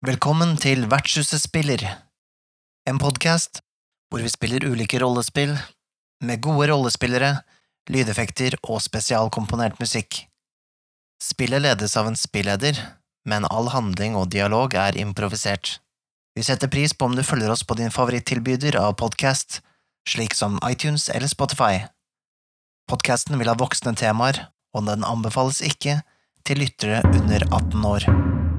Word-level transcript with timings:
Velkommen 0.00 0.54
til 0.56 0.86
Vertshuset 0.88 1.42
spiller, 1.42 1.82
en 2.88 2.96
podkast 2.96 3.58
hvor 4.08 4.22
vi 4.24 4.30
spiller 4.32 4.64
ulike 4.64 4.96
rollespill 4.96 5.52
med 6.24 6.40
gode 6.40 6.70
rollespillere, 6.70 7.42
lydeffekter 7.92 8.56
og 8.62 8.80
spesialkomponert 8.80 9.76
musikk. 9.76 10.22
Spillet 11.20 11.60
ledes 11.66 11.98
av 12.00 12.08
en 12.08 12.16
spilleder, 12.16 12.80
men 13.28 13.44
all 13.52 13.68
handling 13.74 14.16
og 14.16 14.30
dialog 14.32 14.72
er 14.72 14.96
improvisert. 14.96 15.76
Vi 16.32 16.48
setter 16.48 16.72
pris 16.72 16.96
på 16.96 17.10
om 17.10 17.18
du 17.18 17.20
følger 17.20 17.52
oss 17.52 17.66
på 17.68 17.76
din 17.76 17.92
favorittilbyder 17.92 18.80
av 18.80 18.96
podkast, 19.04 19.60
slik 20.08 20.32
som 20.32 20.56
iTunes 20.64 21.10
eller 21.12 21.28
Spotify. 21.28 21.84
Podkasten 22.88 23.36
vil 23.36 23.52
ha 23.52 23.60
voksne 23.60 23.92
temaer, 24.00 24.46
og 24.72 24.88
den 24.88 25.04
anbefales 25.04 25.60
ikke 25.60 26.00
til 26.48 26.64
lyttere 26.64 27.04
under 27.04 27.44
18 27.52 27.84
år. 27.84 28.49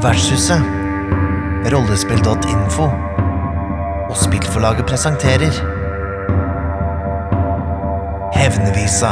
Vertshuset, 0.00 0.62
rollespill.info 1.72 2.82
og 4.10 4.16
spillforlaget 4.16 4.86
presenterer 4.86 5.58
Hevnevisa. 8.34 9.10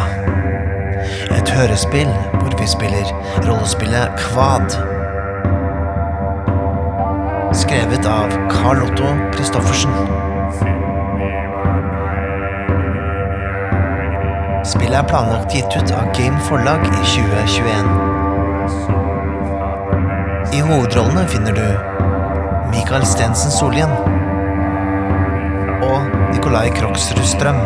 Et 1.36 1.50
hørespill 1.50 2.08
hvor 2.40 2.56
vi 2.60 2.66
spiller 2.72 3.12
rollespillet 3.44 4.16
Kvad. 4.22 4.78
Skrevet 7.52 8.08
av 8.08 8.32
Carl 8.54 8.80
Otto 8.86 9.12
Christoffersen. 9.36 9.92
Spillet 14.72 14.96
er 15.02 15.12
planlagt 15.12 15.52
gitt 15.52 15.76
ut 15.76 15.92
av 16.00 16.08
Game 16.16 16.40
Forlag 16.48 16.80
i 16.88 17.04
2021. 17.12 19.07
I 20.48 20.60
hovedrollene 20.64 21.26
finner 21.28 21.52
du 21.52 21.64
Mikael 22.72 23.02
Stensen 23.06 23.52
Solien 23.52 23.90
og 25.84 26.06
Nikolai 26.32 26.70
Kroksrud 26.72 27.20
Strøm. 27.28 27.58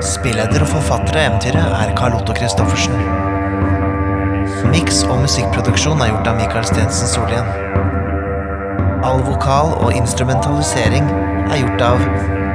Spilleder 0.00 0.64
og 0.64 0.70
forfatter 0.72 1.18
av 1.18 1.26
eventyret 1.26 1.76
er 1.76 1.92
Karl 1.98 2.16
Otto 2.16 2.32
Christoffersen. 2.38 2.96
Miks 4.72 5.02
og 5.10 5.20
musikkproduksjon 5.26 6.00
er 6.00 6.14
gjort 6.14 6.32
av 6.32 6.40
Mikael 6.40 6.64
Stensen 6.70 7.10
Solien. 7.10 7.52
All 9.04 9.20
vokal 9.28 9.74
og 9.76 9.92
instrumentalisering 9.92 11.12
er 11.50 11.66
gjort 11.66 11.88
av 11.90 12.08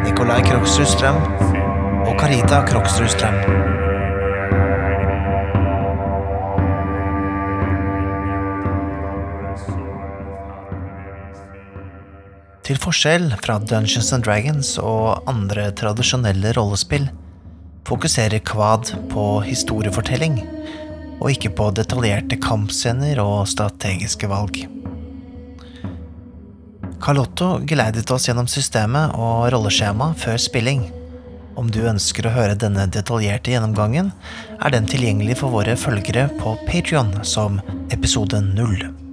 Nikolai 0.08 0.42
Kroksrud 0.50 0.90
Strøm 0.90 1.22
og 2.08 2.16
Carita 2.18 2.66
Kroksrud 2.66 3.14
Strøm. 3.14 3.77
Til 12.68 12.76
forskjell 12.84 13.30
fra 13.40 13.62
Dungeons 13.64 14.10
and 14.12 14.26
Dragons 14.28 14.74
og 14.82 15.22
andre 15.32 15.70
tradisjonelle 15.80 16.50
rollespill 16.58 17.06
fokuserer 17.88 18.44
Kvad 18.44 18.92
på 19.08 19.24
historiefortelling, 19.46 20.42
og 21.22 21.32
ikke 21.32 21.54
på 21.56 21.70
detaljerte 21.78 22.36
kampscener 22.44 23.22
og 23.24 23.48
strategiske 23.48 24.28
valg. 24.28 24.60
Carlotto 27.00 27.54
geleidet 27.72 28.12
oss 28.12 28.28
gjennom 28.28 28.52
systemet 28.52 29.16
og 29.16 29.48
rolleskjema 29.56 30.12
før 30.20 30.36
spilling. 30.50 30.90
Om 31.56 31.72
du 31.72 31.86
ønsker 31.88 32.28
å 32.28 32.36
høre 32.36 32.60
denne 32.60 32.90
detaljerte 32.92 33.56
gjennomgangen, 33.56 34.12
er 34.60 34.76
den 34.76 34.92
tilgjengelig 34.92 35.40
for 35.40 35.56
våre 35.56 35.80
følgere 35.80 36.28
på 36.44 36.58
Patrion 36.68 37.16
som 37.24 37.62
episode 37.96 38.44
null. 38.52 39.07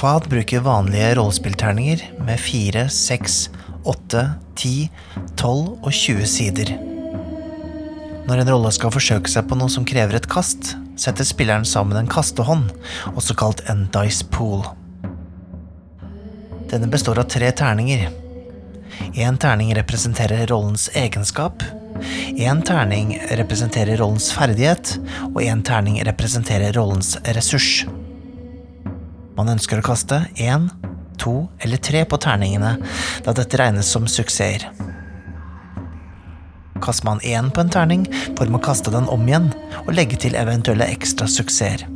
Quad 0.00 0.28
bruker 0.28 0.60
vanlige 0.60 1.14
rollespillterninger 1.14 2.12
med 2.18 2.40
4, 2.40 2.88
6, 2.88 3.50
8, 3.84 4.30
10, 4.56 4.90
12 5.36 5.68
og 5.82 5.92
20 5.92 6.26
sider. 6.26 6.72
Når 8.24 8.40
en 8.40 8.52
rolle 8.54 8.72
skal 8.72 8.94
forsøke 8.94 9.28
seg 9.28 9.44
på 9.50 9.60
noe 9.60 9.68
som 9.68 9.84
krever 9.84 10.16
et 10.16 10.30
kast, 10.32 10.72
setter 10.96 11.28
spilleren 11.28 11.68
sammen 11.68 12.00
en 12.00 12.08
kastehånd, 12.08 12.72
også 13.12 13.36
kalt 13.36 13.60
en 13.68 13.90
dice 13.92 14.24
pool. 14.32 14.64
Denne 16.72 16.88
består 16.88 17.20
av 17.20 17.28
tre 17.28 17.52
terninger. 17.52 18.08
Én 19.20 19.36
terning 19.36 19.76
representerer 19.76 20.48
rollens 20.48 20.88
egenskap, 20.96 21.60
én 22.40 22.64
terning 22.64 23.18
representerer 23.36 24.00
rollens 24.00 24.32
ferdighet, 24.32 24.96
og 25.34 25.42
én 25.44 25.60
terning 25.60 26.00
representerer 26.08 26.72
rollens 26.80 27.18
ressurs. 27.36 27.82
Man 29.40 29.54
ønsker 29.54 29.80
å 29.80 29.84
kaste 29.84 30.18
én, 30.36 30.66
to 31.16 31.46
eller 31.64 31.80
tre 31.80 32.02
på 32.04 32.18
terningene, 32.20 32.74
da 33.24 33.32
dette 33.32 33.56
regnes 33.56 33.88
som 33.88 34.04
suksesser. 34.04 34.66
Kaster 36.84 37.08
man 37.08 37.22
én 37.24 37.48
på 37.48 37.64
en 37.64 37.72
terning, 37.72 38.04
får 38.36 38.52
man 38.52 38.60
kaste 38.60 38.92
den 38.92 39.08
om 39.08 39.24
igjen 39.24 39.48
og 39.86 39.94
legge 39.96 40.20
til 40.20 40.36
eventuelle 40.36 40.90
ekstra 40.92 41.24
suksesser. 41.24 41.86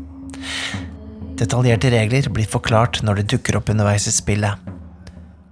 Detaljerte 1.36 1.92
regler 1.92 2.32
blir 2.32 2.48
forklart 2.48 3.02
når 3.04 3.20
de 3.20 3.28
dukker 3.36 3.60
opp 3.60 3.68
underveis 3.76 4.08
i 4.08 4.16
spillet. 4.16 4.72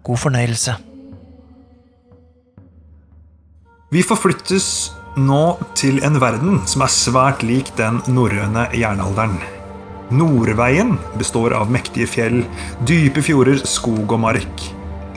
God 0.08 0.24
fornøyelse. 0.24 0.80
Vi 3.92 4.00
forflyttes 4.00 4.68
nå 5.20 5.44
til 5.76 6.00
en 6.08 6.22
verden 6.24 6.62
som 6.64 6.86
er 6.86 7.00
svært 7.02 7.44
lik 7.44 7.76
den 7.76 8.00
norrøne 8.08 8.70
jernalderen. 8.72 9.42
Nordveien 10.10 10.96
består 11.18 11.54
av 11.56 11.70
mektige 11.72 12.08
fjell, 12.10 12.42
dype 12.88 13.22
fjorder, 13.24 13.62
skog 13.68 14.12
og 14.12 14.20
mark. 14.24 14.64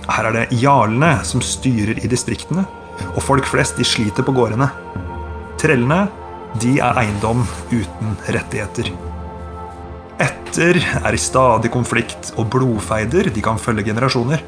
Her 0.05 0.29
er 0.29 0.37
det 0.37 0.59
jarlene 0.61 1.17
som 1.25 1.41
styrer 1.43 1.97
i 2.03 2.11
distriktene, 2.11 2.67
og 3.15 3.23
folk 3.23 3.47
flest 3.49 3.79
de 3.79 3.87
sliter 3.87 4.23
på 4.23 4.35
gårdene. 4.35 4.69
Trellene 5.59 6.05
de 6.61 6.77
er 6.79 7.01
eiendom 7.01 7.41
uten 7.73 8.15
rettigheter. 8.31 8.91
Etter 10.21 10.79
er 11.01 11.15
i 11.15 11.19
stadig 11.19 11.71
konflikt, 11.73 12.31
og 12.39 12.47
blodfeider 12.53 13.27
de 13.33 13.43
kan 13.43 13.59
følge 13.59 13.89
generasjoner. 13.89 14.45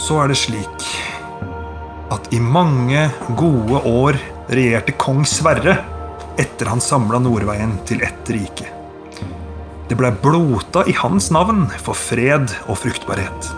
Så 0.00 0.22
er 0.22 0.30
det 0.30 0.38
slik 0.38 0.86
at 2.14 2.30
i 2.32 2.38
mange 2.40 3.08
gode 3.36 3.82
år 3.90 4.16
regjerte 4.46 4.94
kong 4.96 5.24
Sverre 5.28 5.80
etter 6.38 6.70
han 6.70 6.80
samla 6.80 7.20
Nordveien 7.22 7.78
til 7.88 8.02
ett 8.04 8.30
rike. 8.30 8.68
Det 9.88 9.94
blei 9.98 10.10
blota 10.22 10.82
i 10.88 10.94
hans 10.98 11.30
navn 11.30 11.66
for 11.78 11.94
fred 11.94 12.50
og 12.66 12.80
fruktbarhet. 12.82 13.52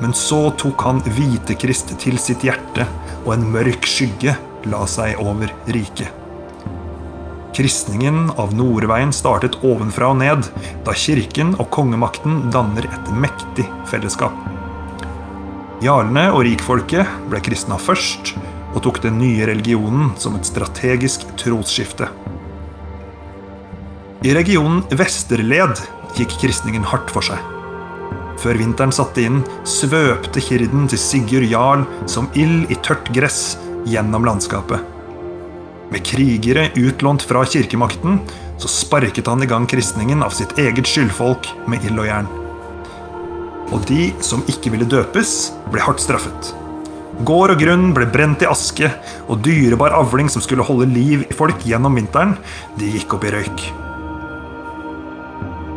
Men 0.00 0.14
så 0.16 0.48
tok 0.56 0.80
han 0.86 1.02
Hvitekrist 1.04 1.92
til 2.00 2.16
sitt 2.18 2.46
hjerte, 2.46 2.86
og 3.26 3.34
en 3.34 3.44
mørk 3.52 3.84
skygge 3.84 4.36
la 4.70 4.86
seg 4.88 5.20
over 5.20 5.52
riket. 5.68 6.08
Kristningen 7.56 8.30
av 8.40 8.54
Nordveien 8.56 9.12
startet 9.12 9.58
ovenfra 9.66 10.12
og 10.14 10.20
ned, 10.22 10.46
da 10.86 10.94
kirken 10.96 11.52
og 11.58 11.68
kongemakten 11.74 12.46
danner 12.54 12.86
et 12.88 13.10
mektig 13.12 13.66
fellesskap. 13.90 14.36
Jarlene 15.84 16.28
og 16.32 16.44
rikfolket 16.46 17.08
ble 17.28 17.40
kristna 17.44 17.76
først, 17.80 18.34
og 18.74 18.82
tok 18.84 19.00
den 19.04 19.18
nye 19.20 19.46
religionen 19.50 20.12
som 20.20 20.36
et 20.38 20.46
strategisk 20.48 21.26
trosskifte. 21.40 22.08
I 24.20 24.34
regionen 24.36 24.82
Vesterled 24.92 25.80
gikk 26.18 26.36
kristningen 26.42 26.84
hardt 26.84 27.10
for 27.12 27.24
seg. 27.24 27.40
Før 28.40 28.56
vinteren 28.60 28.92
satte 28.92 29.24
inn, 29.24 29.42
svøpte 29.68 30.40
hirden 30.44 30.86
til 30.88 31.00
Sigurd 31.00 31.48
Jarl 31.48 31.84
som 32.08 32.28
ild 32.38 32.70
i 32.72 32.78
tørt 32.84 33.08
gress 33.16 33.58
gjennom 33.88 34.24
landskapet. 34.28 34.80
Med 35.90 36.04
krigere 36.06 36.68
utlånt 36.78 37.24
fra 37.26 37.42
kirkemakten 37.48 38.20
så 38.60 38.70
sparket 38.70 39.28
han 39.28 39.42
i 39.42 39.48
gang 39.50 39.66
kristningen 39.68 40.22
av 40.22 40.36
sitt 40.36 40.52
eget 40.60 40.88
skyldfolk 40.88 41.48
med 41.68 41.84
ild 41.88 42.00
og 42.00 42.08
jern. 42.08 42.30
Og 43.70 43.84
de 43.88 44.10
som 44.24 44.44
ikke 44.50 44.72
ville 44.74 44.88
døpes, 44.88 45.52
ble 45.72 45.82
hardt 45.82 46.02
straffet. 46.02 46.54
Gård 47.26 47.52
og 47.52 47.60
grunn 47.60 47.90
ble 47.92 48.06
brent 48.08 48.40
i 48.40 48.48
aske, 48.48 48.88
og 49.28 49.42
dyrebar 49.44 49.92
avling 49.92 50.30
som 50.32 50.40
skulle 50.44 50.64
holde 50.64 50.88
liv 50.88 51.26
i 51.26 51.36
folk 51.36 51.66
gjennom 51.68 51.98
vinteren, 51.98 52.36
de 52.80 52.88
gikk 52.94 53.16
opp 53.16 53.26
i 53.28 53.32
røyk. 53.34 53.64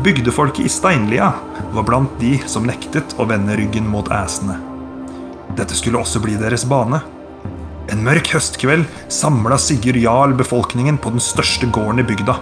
Bygdefolket 0.03 0.67
i 0.67 0.71
Steinlia 0.71 1.33
var 1.75 1.85
blant 1.87 2.15
de 2.19 2.37
som 2.47 2.65
nektet 2.67 3.15
å 3.19 3.27
vende 3.27 3.55
ryggen 3.59 3.85
mot 3.87 4.07
æsene. 4.11 4.55
Dette 5.55 5.75
skulle 5.77 5.99
også 5.99 6.19
bli 6.23 6.35
deres 6.39 6.65
bane. 6.67 7.01
En 7.91 8.01
mørk 8.03 8.31
høstkveld 8.33 8.87
samla 9.11 9.59
Sigurd 9.59 9.99
Jarl 9.99 10.35
befolkningen 10.39 10.97
på 10.99 11.11
den 11.13 11.23
største 11.23 11.67
gården 11.71 12.01
i 12.03 12.07
bygda. 12.07 12.35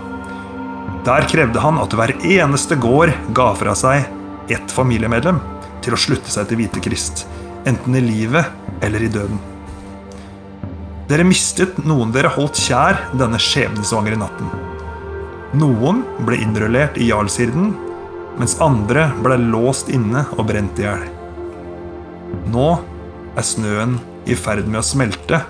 Der 1.06 1.25
krevde 1.30 1.62
han 1.62 1.81
at 1.81 1.94
hver 1.97 2.13
eneste 2.21 2.77
gård 2.81 3.13
ga 3.38 3.51
fra 3.57 3.74
seg 3.77 4.06
ett 4.54 4.74
familiemedlem 4.74 5.42
til 5.81 5.97
å 5.97 6.01
slutte 6.01 6.30
seg 6.33 6.50
til 6.50 6.62
Hvitekrist, 6.62 7.25
enten 7.69 7.96
i 7.96 8.02
livet 8.04 8.46
eller 8.81 9.04
i 9.04 9.10
døden. 9.12 9.40
Dere 11.12 11.25
mistet 11.28 11.80
noen 11.84 12.13
dere 12.16 12.31
holdt 12.31 12.60
kjær 12.62 13.00
denne 13.19 13.40
skjebnesvangre 13.42 14.19
natten. 14.19 14.52
Noen 15.60 16.06
ble 16.24 16.38
innrullert 16.40 16.96
i 16.96 17.10
jarlshirden, 17.10 17.74
mens 18.40 18.56
andre 18.63 19.10
ble 19.19 19.36
låst 19.52 19.92
inne 19.92 20.24
og 20.38 20.48
brent 20.48 20.80
i 20.80 20.88
hjel. 20.88 21.04
Nå 22.54 22.69
er 23.36 23.46
snøen 23.46 24.00
i 24.24 24.38
ferd 24.40 24.69
med 24.69 24.80
å 24.80 24.88
smelte, 24.88 25.44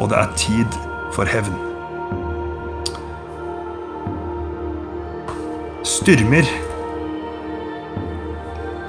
og 0.00 0.10
det 0.12 0.22
er 0.22 0.36
tid 0.40 0.80
for 1.12 1.28
hevn. 1.28 1.56
Styrmer. 5.84 6.63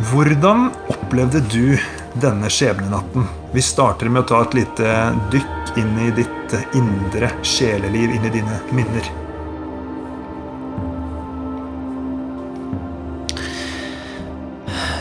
Hvordan 0.06 0.68
opplevde 0.92 1.40
du 1.50 1.78
denne 2.22 2.50
skjebnenatten? 2.52 3.24
Vi 3.56 3.62
starter 3.64 4.10
med 4.12 4.26
å 4.26 4.28
ta 4.30 4.42
et 4.44 4.54
lite 4.58 4.92
dykk 5.34 5.78
inn 5.82 5.96
i 6.04 6.10
ditt 6.14 6.54
indre 6.78 7.32
sjeleliv, 7.42 8.14
inn 8.14 8.28
i 8.28 8.34
dine 8.34 8.60
minner. 8.76 9.10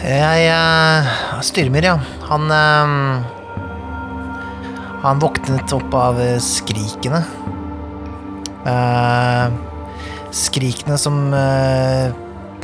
Jeg 0.05 0.49
uh, 0.55 1.13
Styrmer, 1.45 1.91
ja. 1.91 1.99
Han 2.31 2.49
uh, 2.49 3.21
Han 5.05 5.21
våknet 5.21 5.77
opp 5.77 6.01
av 6.01 6.25
skrikene. 6.41 7.25
Uh, 8.65 9.53
skrikene 10.33 10.97
som 10.97 11.27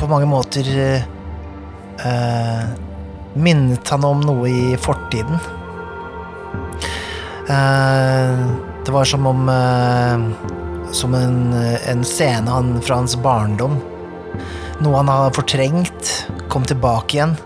på 0.01 0.07
mange 0.09 0.25
måter 0.25 0.65
minnet 3.33 3.89
han 3.93 4.05
om 4.07 4.23
noe 4.25 4.49
i 4.49 4.77
fortiden. 4.81 5.37
det 8.85 8.91
var 8.91 9.05
som 9.05 9.27
om 9.27 9.49
Som 10.91 11.13
en, 11.15 11.53
en 11.87 12.03
scene 12.03 12.51
han, 12.51 12.81
fra 12.81 12.95
hans 12.99 13.15
barndom. 13.15 13.77
Noe 14.81 14.97
han 14.97 15.07
har 15.07 15.31
fortrengt, 15.35 16.11
kom 16.49 16.65
tilbake 16.67 17.15
igjen. 17.15 17.37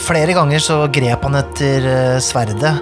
Flere 0.00 0.32
ganger 0.32 0.62
så 0.64 0.78
grep 0.88 1.26
han 1.26 1.36
etter 1.36 1.86
eh, 1.90 2.18
sverdet. 2.24 2.72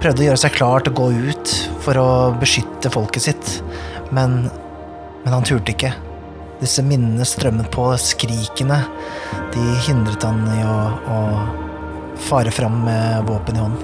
Prøvde 0.00 0.22
å 0.22 0.28
gjøre 0.30 0.40
seg 0.40 0.56
klar 0.56 0.84
til 0.84 0.94
å 0.94 0.98
gå 1.02 1.08
ut 1.28 1.54
for 1.84 2.00
å 2.00 2.08
beskytte 2.40 2.92
folket 2.92 3.26
sitt. 3.26 3.52
Men, 4.14 4.46
men 5.24 5.36
han 5.36 5.44
turte 5.44 5.74
ikke. 5.74 5.92
Disse 6.64 6.80
minnene 6.80 7.26
strømmet 7.28 7.68
på, 7.74 7.90
skrikene. 8.00 8.78
De 9.52 9.64
hindret 9.84 10.22
han 10.24 10.38
i 10.48 10.62
å, 10.64 10.76
å 11.12 11.18
fare 12.24 12.52
fram 12.54 12.78
med 12.86 13.26
våpen 13.28 13.58
i 13.58 13.60
hånd. 13.60 13.82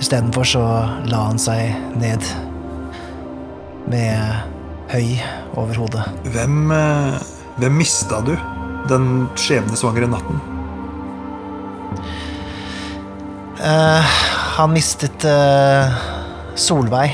Istedenfor 0.00 0.48
så 0.48 0.62
la 1.10 1.24
han 1.26 1.40
seg 1.42 1.74
ned 2.00 2.24
med 3.92 4.54
høy 4.94 5.18
over 5.60 5.82
hodet. 5.82 6.06
Hvem, 6.32 6.70
eh, 6.72 7.18
hvem 7.60 7.76
mista 7.82 8.22
du 8.24 8.32
den 8.88 9.26
skjebnesvangre 9.36 10.08
natten? 10.08 10.40
Uh, 13.58 14.16
han 14.56 14.72
mistet 14.72 15.28
uh, 15.28 15.92
Solveig. 16.56 17.12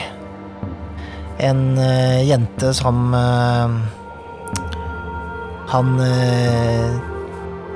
En 1.43 1.67
uh, 1.75 2.23
jente 2.23 2.71
som 2.79 3.11
han 5.73 5.95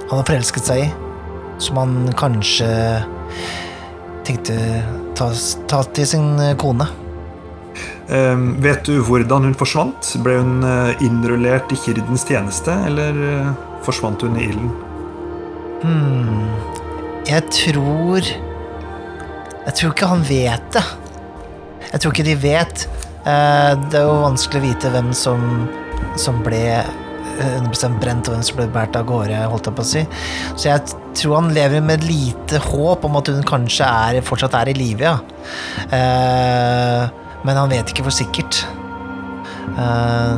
Han 0.08 0.17
har 0.17 0.25
forelsket 0.25 0.64
seg 0.64 0.87
i. 0.87 0.88
Som 1.61 1.76
han 1.81 1.94
kanskje 2.17 2.69
tenkte 4.25 4.56
ta, 5.19 5.29
ta 5.69 5.82
til 5.96 6.06
sin 6.06 6.29
kone. 6.61 6.87
vet 8.62 8.85
du 8.87 9.02
hvordan 9.05 9.49
hun 9.49 9.56
forsvant? 9.58 10.14
Ble 10.25 10.38
hun 10.38 10.64
innrullert 11.05 11.73
i 11.75 11.81
Kirdens 11.82 12.25
tjeneste, 12.29 12.73
eller 12.88 13.19
forsvant 13.85 14.23
hun 14.23 14.38
i 14.38 14.46
ilden? 14.49 14.70
Hmm. 15.82 16.46
Jeg 17.29 17.44
tror 17.52 18.25
Jeg 18.25 19.75
tror 19.76 19.93
ikke 19.93 20.08
han 20.08 20.23
vet 20.25 20.73
det. 20.73 20.85
Jeg 21.93 22.00
tror 22.00 22.14
ikke 22.14 22.25
de 22.25 22.37
vet. 22.40 22.85
Uh, 23.26 23.75
det 23.90 23.99
er 24.00 24.06
jo 24.06 24.23
vanskelig 24.23 24.61
å 24.61 24.64
vite 24.64 24.90
hvem 24.94 25.11
som, 25.17 25.43
som 26.17 26.38
ble 26.44 26.62
100 27.38 27.99
brent, 28.00 28.29
og 28.29 28.38
hun 28.38 28.56
ble 28.58 28.67
båret 28.75 28.96
av 28.99 29.06
gårde, 29.08 29.38
holdt 29.52 29.69
jeg 29.70 29.76
på 29.79 29.85
å 29.85 29.88
si. 29.88 30.02
Så 30.58 30.70
jeg 30.70 30.99
tror 31.19 31.38
han 31.38 31.52
lever 31.55 31.85
med 31.85 32.06
lite 32.06 32.61
håp 32.62 33.06
om 33.06 33.19
at 33.20 33.31
hun 33.32 33.44
kanskje 33.46 33.87
er, 33.87 34.20
fortsatt 34.26 34.56
er 34.58 34.73
i 34.73 34.76
live, 34.76 35.06
ja. 35.06 35.17
Uh, 35.93 37.02
men 37.46 37.58
han 37.58 37.70
vet 37.73 37.93
ikke 37.93 38.06
for 38.08 38.14
sikkert. 38.14 38.62
Uh, 39.79 40.37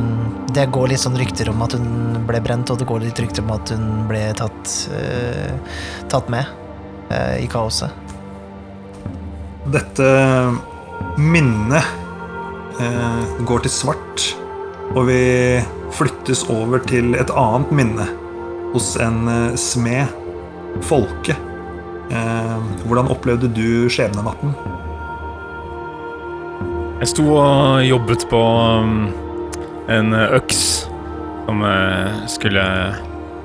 det 0.53 0.67
går 0.73 0.91
litt 0.91 1.01
sånn 1.01 1.17
rykter 1.17 1.49
om 1.51 1.61
at 1.65 1.75
hun 1.77 2.21
ble 2.27 2.41
brent, 2.43 2.71
og 2.73 2.81
det 2.81 2.89
går 2.89 3.05
litt 3.05 3.21
rykter 3.23 3.45
om 3.45 3.53
at 3.55 3.73
hun 3.73 3.87
ble 4.11 4.25
tatt, 4.37 4.75
uh, 4.93 5.77
tatt 6.11 6.31
med 6.31 6.57
i 7.11 7.47
kaoset. 7.51 7.91
Dette 9.67 10.05
minnet 11.19 11.83
går 13.43 13.65
til 13.65 13.73
svart, 13.73 14.23
og 14.95 15.09
vi 15.09 15.19
flyttes 15.95 16.43
over 16.49 16.81
til 16.87 17.15
et 17.19 17.31
annet 17.37 17.71
minne 17.75 18.07
hos 18.71 18.93
en 19.03 19.25
smed, 19.59 20.07
Folke. 20.87 21.35
Hvordan 22.85 23.09
opplevde 23.11 23.49
du 23.51 23.89
skjebnenatten? 23.91 24.53
Jeg 27.01 27.11
sto 27.11 27.25
og 27.35 27.83
jobbet 27.83 28.23
på 28.31 28.39
um, 28.39 29.09
en 29.91 30.15
øks 30.15 30.61
som 31.47 31.63
skulle 32.31 32.63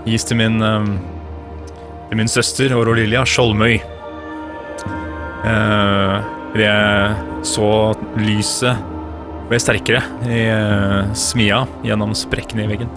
gis 0.06 0.26
til 0.28 0.38
min, 0.38 0.62
til 0.62 2.20
min 2.20 2.30
søster 2.30 2.74
og 2.76 2.92
Lilja 2.94 3.24
Skjoldmøy. 3.26 3.80
Uh, 5.46 6.22
jeg 6.58 7.16
så 7.46 7.70
lyset 8.18 8.95
ble 9.50 9.58
sterkere 9.62 10.02
i 10.26 10.40
uh, 10.50 11.12
smia 11.16 11.64
gjennom 11.86 12.14
sprekkene 12.18 12.64
i 12.64 12.70
veggen. 12.70 12.90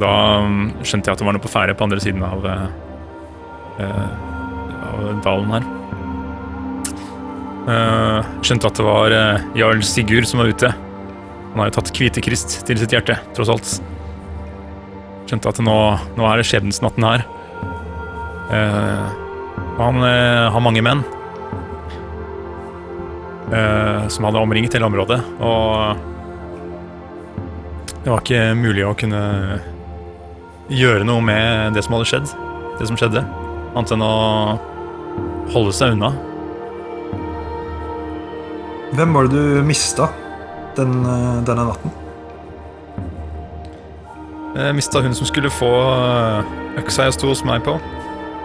Da 0.00 0.12
um, 0.44 0.70
skjønte 0.82 1.08
jeg 1.08 1.16
at 1.16 1.22
det 1.22 1.28
var 1.28 1.36
noe 1.36 1.44
på 1.44 1.52
ferde 1.52 1.76
på 1.76 1.86
andre 1.86 2.00
siden 2.02 2.24
av, 2.26 2.46
av 3.82 5.02
dalen 5.24 5.54
her. 5.56 5.68
skjønte 8.42 8.68
at 8.68 8.80
det 8.80 8.86
var 8.86 9.14
jarl 9.58 9.84
Sigurd 9.86 10.26
som 10.28 10.42
var 10.42 10.50
ute. 10.52 10.72
Han 11.52 11.60
har 11.60 11.68
jo 11.68 11.76
tatt 11.76 11.92
Kvitekrist 11.92 12.62
til 12.68 12.80
sitt 12.80 12.94
hjerte, 12.94 13.18
tross 13.36 13.52
alt. 13.52 13.74
Skjønte 15.28 15.52
at 15.52 15.60
nå, 15.64 15.78
nå 16.16 16.28
er 16.28 16.40
det 16.40 16.46
skjebnesnatten 16.48 17.04
her. 17.04 17.26
Eh, 18.52 19.10
han 19.78 20.04
eh, 20.04 20.46
har 20.52 20.64
mange 20.64 20.82
menn 20.84 21.04
eh, 23.52 24.08
som 24.12 24.26
hadde 24.28 24.42
omringet 24.42 24.74
hele 24.76 24.88
området, 24.88 25.20
og 25.40 25.96
det 28.02 28.10
var 28.10 28.24
ikke 28.24 28.42
mulig 28.58 28.86
å 28.88 28.96
kunne 28.98 29.22
gjøre 30.72 31.06
noe 31.06 31.22
med 31.22 31.76
det 31.76 31.84
som 31.86 31.94
hadde 31.96 32.08
skjedd, 32.10 32.34
det 32.80 32.88
som 32.88 32.98
skjedde, 32.98 33.22
annet 33.76 33.94
enn 33.94 34.04
å 34.06 34.16
holde 35.52 35.76
seg 35.76 35.94
unna. 35.94 36.10
Hvem 38.92 39.14
var 39.16 39.28
det 39.28 39.38
du 39.38 39.62
mista? 39.64 40.10
den, 40.76 41.04
eh, 41.04 41.42
denne 41.46 41.66
natten? 41.68 41.90
Jeg 44.52 44.76
mista 44.76 45.00
hun 45.00 45.14
som 45.16 45.28
skulle 45.28 45.52
få 45.52 45.72
eh, 45.72 46.52
øksa 46.82 47.08
jeg 47.08 47.16
sto 47.16 47.32
hos 47.32 47.44
meg 47.48 47.64
på. 47.66 47.78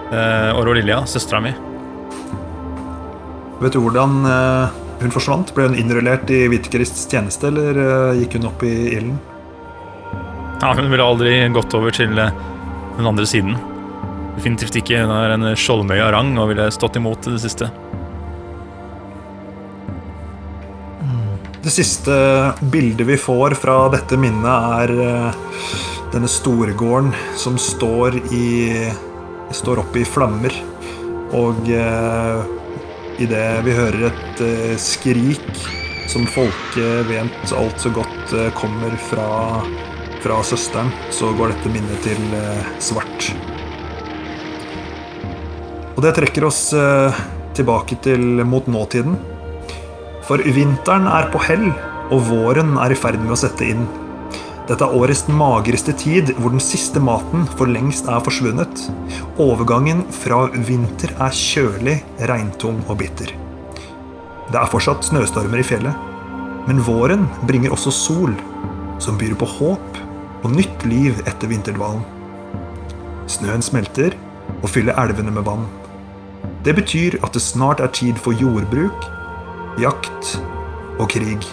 Og 0.07 0.61
Aurora 0.61 0.77
Lilja, 0.77 1.01
søstera 1.03 1.41
mi. 1.43 1.49
Vet 3.59 3.73
du 3.75 3.81
hvordan 3.83 4.21
hun 5.01 5.13
forsvant? 5.13 5.53
Ble 5.55 5.69
hun 5.69 5.77
innrullert 5.77 6.29
i 6.33 6.45
Hvitgrists 6.51 7.07
tjeneste, 7.11 7.51
eller 7.51 8.15
gikk 8.17 8.37
hun 8.37 8.49
opp 8.49 8.63
i 8.65 8.75
ilden? 8.97 9.17
Ja, 10.61 10.73
hun 10.73 10.89
ville 10.89 11.05
aldri 11.05 11.39
gått 11.53 11.75
over 11.77 11.93
til 11.93 12.15
den 12.17 13.05
andre 13.05 13.27
siden. 13.29 13.57
Definitivt 14.37 14.79
ikke. 14.81 15.03
Hun 15.05 15.13
er 15.13 15.35
en 15.35 15.51
skjoldmøye 15.57 16.01
av 16.01 16.13
rang 16.15 16.33
og 16.41 16.49
ville 16.51 16.69
stått 16.73 16.97
imot 16.97 17.29
det 17.29 17.41
siste. 17.43 17.69
Det 21.67 21.73
siste 21.73 22.13
bildet 22.71 23.03
vi 23.09 23.17
får 23.19 23.57
fra 23.59 23.89
dette 23.91 24.15
minnet, 24.15 24.47
er 24.81 24.91
eh, 25.03 25.39
denne 26.13 26.29
storgården 26.31 27.09
som 27.35 27.57
står 27.59 28.15
i 28.31 28.47
står 29.51 29.81
oppe 29.81 29.99
i 29.99 30.07
flammer. 30.07 30.53
Og 31.35 31.67
eh, 31.67 32.56
idet 33.21 33.65
vi 33.65 33.73
hører 33.73 34.07
et 34.11 34.41
eh, 34.45 34.73
skrik 34.81 35.47
som 36.07 36.27
folket 36.29 37.07
vet 37.09 37.53
alt 37.57 37.81
så 37.81 37.91
godt 37.93 38.33
eh, 38.37 38.49
kommer 38.57 38.93
fra, 39.09 39.29
fra 40.23 40.39
søsteren, 40.45 40.91
så 41.13 41.31
går 41.37 41.53
dette 41.53 41.73
minnet 41.73 42.03
til 42.05 42.37
eh, 42.37 42.71
svart. 42.83 43.31
Og 45.97 46.03
det 46.05 46.13
trekker 46.13 46.45
oss 46.45 46.59
tilbake 47.57 47.95
til 48.05 48.43
mot 48.45 48.67
nåtiden. 48.69 49.15
For 50.27 50.37
vinteren 50.53 51.07
er 51.09 51.31
på 51.33 51.41
hell, 51.41 51.71
og 52.13 52.21
våren 52.27 52.75
er 52.77 52.93
i 52.93 52.99
ferd 52.99 53.17
med 53.23 53.33
å 53.33 53.39
sette 53.41 53.65
inn. 53.65 53.87
Dette 54.67 54.83
er 54.83 54.95
årets 54.99 55.23
magreste 55.31 55.93
tid, 55.95 56.33
hvor 56.41 56.51
den 56.51 56.59
siste 56.59 56.99
maten 56.99 57.45
for 57.55 57.71
lengst 57.71 58.09
er 58.11 58.19
forsvunnet. 58.23 58.81
Overgangen 59.39 60.01
fra 60.11 60.41
vinter 60.67 61.13
er 61.23 61.31
kjølig, 61.31 62.01
regntung 62.27 62.81
og 62.89 62.97
bitter. 62.99 63.31
Det 64.51 64.59
er 64.59 64.67
fortsatt 64.71 65.07
snøstormer 65.07 65.61
i 65.61 65.67
fjellet, 65.67 65.95
men 66.67 66.83
våren 66.83 67.23
bringer 67.47 67.71
også 67.71 67.93
sol, 67.95 68.35
som 68.99 69.15
byr 69.19 69.37
på 69.39 69.47
håp 69.53 70.01
og 70.43 70.51
nytt 70.51 70.83
liv 70.87 71.15
etter 71.23 71.47
vinterdvalen. 71.51 72.03
Snøen 73.31 73.63
smelter 73.63 74.17
og 74.57 74.67
fyller 74.73 74.99
elvene 74.99 75.31
med 75.31 75.47
vann. 75.47 75.63
Det 76.67 76.75
betyr 76.75 77.15
at 77.23 77.31
det 77.35 77.43
snart 77.45 77.79
er 77.83 77.93
tid 77.95 78.19
for 78.19 78.35
jordbruk, 78.35 79.07
jakt 79.79 80.35
og 80.99 81.07
krig. 81.15 81.47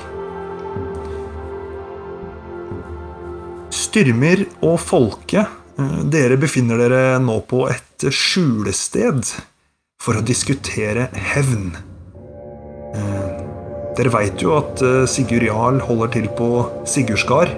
Styrmer 3.94 4.40
og 4.66 4.80
Folke, 4.82 5.44
eh, 5.78 5.98
dere 6.10 6.34
befinner 6.34 6.80
dere 6.82 7.20
nå 7.22 7.36
på 7.46 7.60
et 7.70 8.02
skjulested 8.10 9.20
for 10.02 10.18
å 10.18 10.22
diskutere 10.26 11.04
hevn. 11.14 11.76
Eh, 12.90 13.28
Dere 13.94 14.10
veit 14.10 14.42
jo 14.42 14.56
at 14.56 14.82
eh, 14.82 15.04
Sigurd 15.06 15.46
Jarl 15.46 15.78
holder 15.86 16.10
til 16.10 16.26
på 16.34 16.48
Sigurdsgard. 16.90 17.54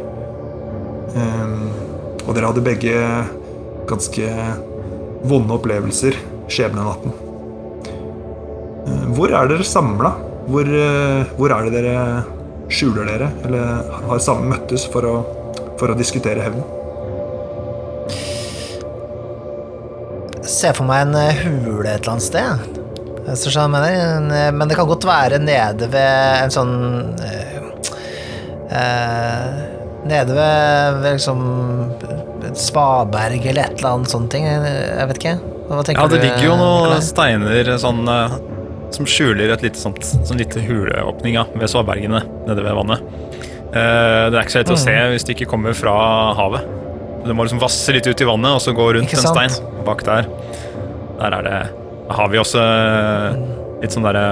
Og 1.16 2.35
dere 2.37 2.50
hadde 2.50 2.66
begge 2.66 2.99
ganske 3.88 4.28
vonde 5.25 5.57
opplevelser 5.57 6.19
skjebnenatten. 6.52 7.16
Hvor 9.16 9.33
er 9.33 9.49
dere 9.55 9.64
samla? 9.64 10.12
Hvor, 10.50 10.69
hvor 11.40 11.57
er 11.57 11.71
det 11.71 11.78
dere 11.78 12.05
skjuler 12.69 13.09
dere? 13.09 13.33
Eller 13.49 13.88
har 14.11 14.21
sammen 14.21 14.52
møttes 14.52 14.85
for 14.93 15.09
å, 15.09 15.16
for 15.80 15.92
å 15.92 15.99
diskutere 15.99 16.45
hevn? 16.45 16.64
Se 20.47 20.73
for 20.76 20.87
meg 20.88 21.09
en 21.09 21.16
eh, 21.18 21.45
hule 21.45 21.90
et 21.90 22.00
eller 22.00 22.16
annet 22.16 22.26
sted. 22.26 22.83
Eh, 23.26 24.52
Men 24.52 24.68
det 24.68 24.76
kan 24.78 24.87
godt 24.87 25.04
være 25.04 25.40
nede 25.42 25.88
ved 25.90 26.45
en 26.45 26.54
sånn 26.54 26.75
eh, 27.26 27.56
eh, 28.71 29.64
Nede 30.06 30.37
ved, 30.37 30.99
ved 31.02 31.16
liksom 31.16 31.40
et 32.47 32.61
spaberg 32.62 33.42
eller 33.42 33.64
et 33.64 33.80
eller 33.80 33.97
annet 33.97 34.12
sånt 34.12 34.30
ting. 34.30 34.45
Jeg 34.47 35.09
vet 35.11 35.18
ikke. 35.18 35.33
Hva 35.66 35.83
tenker 35.83 36.04
Ja, 36.04 36.11
det 36.12 36.21
ligger 36.23 36.45
jo 36.47 36.59
noen 36.61 37.02
steiner 37.02 37.73
sånn 37.83 38.04
som 38.95 39.09
skjuler 39.11 39.50
et 39.50 39.64
lite 39.66 39.80
sånt 39.80 39.99
sånn 40.06 40.38
lite 40.38 40.62
huleåpning 40.62 41.35
ja, 41.35 41.42
ved 41.59 41.73
svabergene 41.73 42.23
nede 42.47 42.62
ved 42.62 42.78
vannet. 42.78 43.25
Eh, 43.76 44.26
det 44.33 44.38
er 44.38 44.42
ikke 44.42 44.54
så 44.54 44.62
lett 44.62 44.75
å 44.75 44.78
se 44.80 44.95
hvis 45.12 45.26
det 45.26 45.37
ikke 45.37 45.50
kommer 45.50 45.76
fra 45.76 45.97
havet. 46.38 46.68
Du 47.26 47.33
må 47.35 47.45
liksom 47.47 47.61
vasse 47.62 47.92
litt 47.95 48.06
ut 48.06 48.23
i 48.23 48.28
vannet 48.28 48.56
og 48.56 48.62
så 48.62 48.75
gå 48.76 48.87
rundt 48.97 49.12
en 49.12 49.26
stein. 49.26 49.59
Bak 49.87 50.04
der 50.06 50.30
Der 51.18 51.35
er 51.40 51.42
det 51.47 51.59
har 52.09 52.28
vi 52.30 52.38
også 52.38 52.62
eh, 52.62 53.38
litt 53.83 53.95
sånn 53.95 54.06
derre 54.06 54.26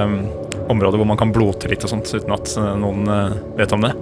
område 0.71 0.99
hvor 1.01 1.09
man 1.09 1.19
kan 1.21 1.33
blote 1.35 1.69
litt 1.71 1.85
og 1.85 1.91
sånt 1.91 2.11
uten 2.15 2.35
at 2.35 2.53
eh, 2.61 2.75
noen 2.81 3.09
eh, 3.11 3.39
vet 3.59 3.75
om 3.75 3.85
det. 3.85 3.93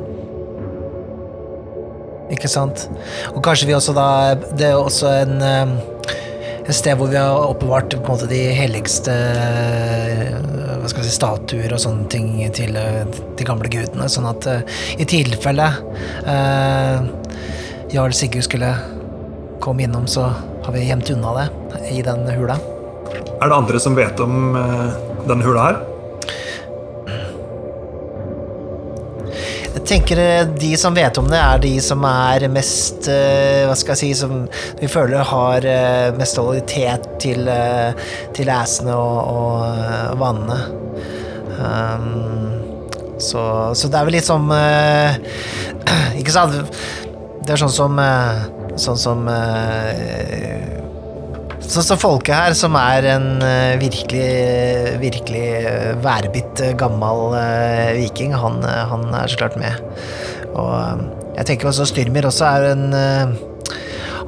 Ikke 2.33 2.49
sant. 2.49 2.87
Og 3.33 3.43
kanskje 3.45 3.69
vi 3.69 3.75
også 3.77 3.93
da 3.97 4.07
Det 4.57 4.71
er 4.71 4.79
også 4.79 5.11
en 5.23 5.43
eh, 5.45 5.73
et 6.63 6.77
sted 6.77 6.99
hvor 6.99 7.11
vi 7.11 7.19
har 7.19 7.35
oppbevart 7.51 7.97
måte 8.07 8.29
de 8.31 8.41
helligste 8.55 9.13
eh, 9.13 10.87
si, 10.87 11.11
statuer 11.11 11.75
og 11.75 11.83
sånne 11.83 12.07
ting 12.13 12.29
til 12.55 12.77
eh, 12.79 13.03
de 13.39 13.47
gamle 13.47 13.71
gudene, 13.73 14.09
sånn 14.11 14.29
at 14.31 14.47
eh, 14.51 14.63
i 15.03 15.09
tilfelle 15.09 15.69
eh, 16.23 17.09
Jarl 17.93 18.15
Sigurd 18.17 18.47
skulle 18.47 18.73
komme 19.63 19.87
innom, 19.87 20.07
så 20.11 20.31
har 20.33 20.75
vi 20.75 20.87
gjemt 20.87 21.11
unna 21.15 21.35
det 21.41 21.49
i 21.93 22.03
den 22.07 22.25
hula. 22.39 22.59
Er 23.43 23.51
det 23.51 23.57
andre 23.57 23.83
som 23.83 23.99
vet 23.99 24.23
om 24.23 24.55
eh, 24.59 25.01
denne 25.27 25.47
hula 25.47 25.67
her? 25.71 25.83
Tenker 29.93 30.19
eh, 30.19 30.47
de 30.61 30.77
som 30.77 30.95
vet 30.95 31.19
om 31.21 31.29
det, 31.29 31.39
er 31.39 31.61
de 31.63 31.73
som 31.85 32.05
er 32.09 32.47
mest 32.53 33.09
eh, 33.13 33.65
Hva 33.69 33.77
skal 33.77 33.95
jeg 33.95 34.01
si 34.01 34.11
Som 34.23 34.47
vi 34.81 34.89
føler 34.91 35.27
har 35.29 35.67
eh, 35.69 36.09
mest 36.17 36.39
lojalitet 36.41 37.09
til, 37.23 37.51
til 38.37 38.53
æsene 38.53 38.95
og, 38.97 39.19
og 39.33 40.19
vannene. 40.21 40.59
Um, 41.63 43.19
så, 43.21 43.43
så 43.77 43.91
det 43.93 43.99
er 43.99 44.09
vel 44.09 44.17
litt 44.17 44.27
som 44.27 44.49
Ikke 46.21 46.35
sant? 46.35 46.73
Det 47.43 47.55
er 47.55 47.61
sånn 47.61 47.77
som 47.77 48.01
Sånn 48.81 48.99
som 48.99 49.29
Sånn 51.73 51.87
som 51.87 52.01
folket 52.01 52.35
her, 52.37 52.53
som 52.53 52.75
er 52.77 53.07
en 53.15 53.29
eh, 53.41 53.79
virkelig, 53.81 54.27
virkelig 55.01 55.45
eh, 55.57 55.93
værbitt 56.05 56.61
eh, 56.61 56.75
gammel 56.77 57.33
viking, 57.97 58.35
han, 58.37 58.59
han 58.61 59.07
er 59.17 59.33
så 59.33 59.39
klart 59.41 59.57
med. 59.57 59.79
Og 60.53 61.33
jeg 61.39 61.49
tenker 61.49 61.71
også 61.71 61.87
Styrmir 61.89 62.29
også 62.29 62.45
er 62.45 62.67
en 62.75 62.83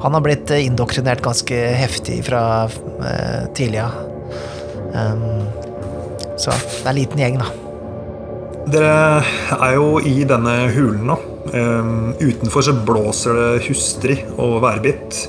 Han 0.01 0.15
har 0.17 0.23
blitt 0.25 0.49
indoktrinert 0.57 1.21
ganske 1.25 1.59
heftig 1.77 2.17
fra 2.25 2.65
uh, 2.65 3.45
tidlig 3.57 3.79
av. 3.83 3.93
Um, 4.93 5.45
så 6.37 6.53
det 6.53 6.83
er 6.83 6.91
en 6.91 6.97
liten 6.97 7.21
gjeng, 7.21 7.39
da. 7.41 7.47
Dere 8.73 8.97
er 9.55 9.77
jo 9.77 9.87
i 10.01 10.17
denne 10.27 10.57
hulen 10.73 11.05
nå. 11.09 11.17
Ehm, 11.53 12.13
utenfor 12.19 12.65
så 12.65 12.73
blåser 12.85 13.37
det 13.37 13.65
hustrig 13.69 14.19
og 14.35 14.59
værbitt. 14.65 15.25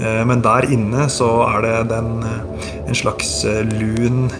Eh, 0.00 0.22
men 0.26 0.42
der 0.42 0.66
inne 0.74 1.06
så 1.12 1.28
er 1.46 1.62
det 1.64 1.76
den, 1.92 2.10
eh, 2.26 2.68
en 2.88 2.98
slags 2.98 3.44
eh, 3.44 3.62
lun 3.78 4.30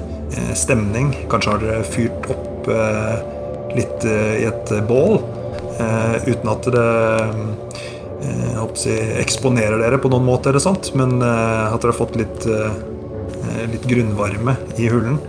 stemning. 0.54 1.12
Kanskje 1.30 1.52
har 1.52 1.61
dere 1.62 1.87
fyrt 1.87 2.25
opp 2.32 2.66
litt 3.76 4.06
i 4.06 4.46
et 4.49 4.70
bål. 4.88 5.20
uten 6.26 6.49
at 6.50 6.66
det 6.75 6.88
jeg 8.88 9.20
eksponerer 9.20 9.78
dere 9.78 10.00
på 10.02 10.11
noen 10.11 10.26
måte, 10.26 10.50
eller 10.50 10.62
sånt, 10.62 10.90
men 10.99 11.23
at 11.23 11.78
dere 11.78 11.92
har 11.92 11.99
fått 11.99 12.16
litt, 12.18 12.46
litt 13.70 13.87
grunnvarme 13.87 14.56
i 14.75 14.88
hulen. 14.90 15.20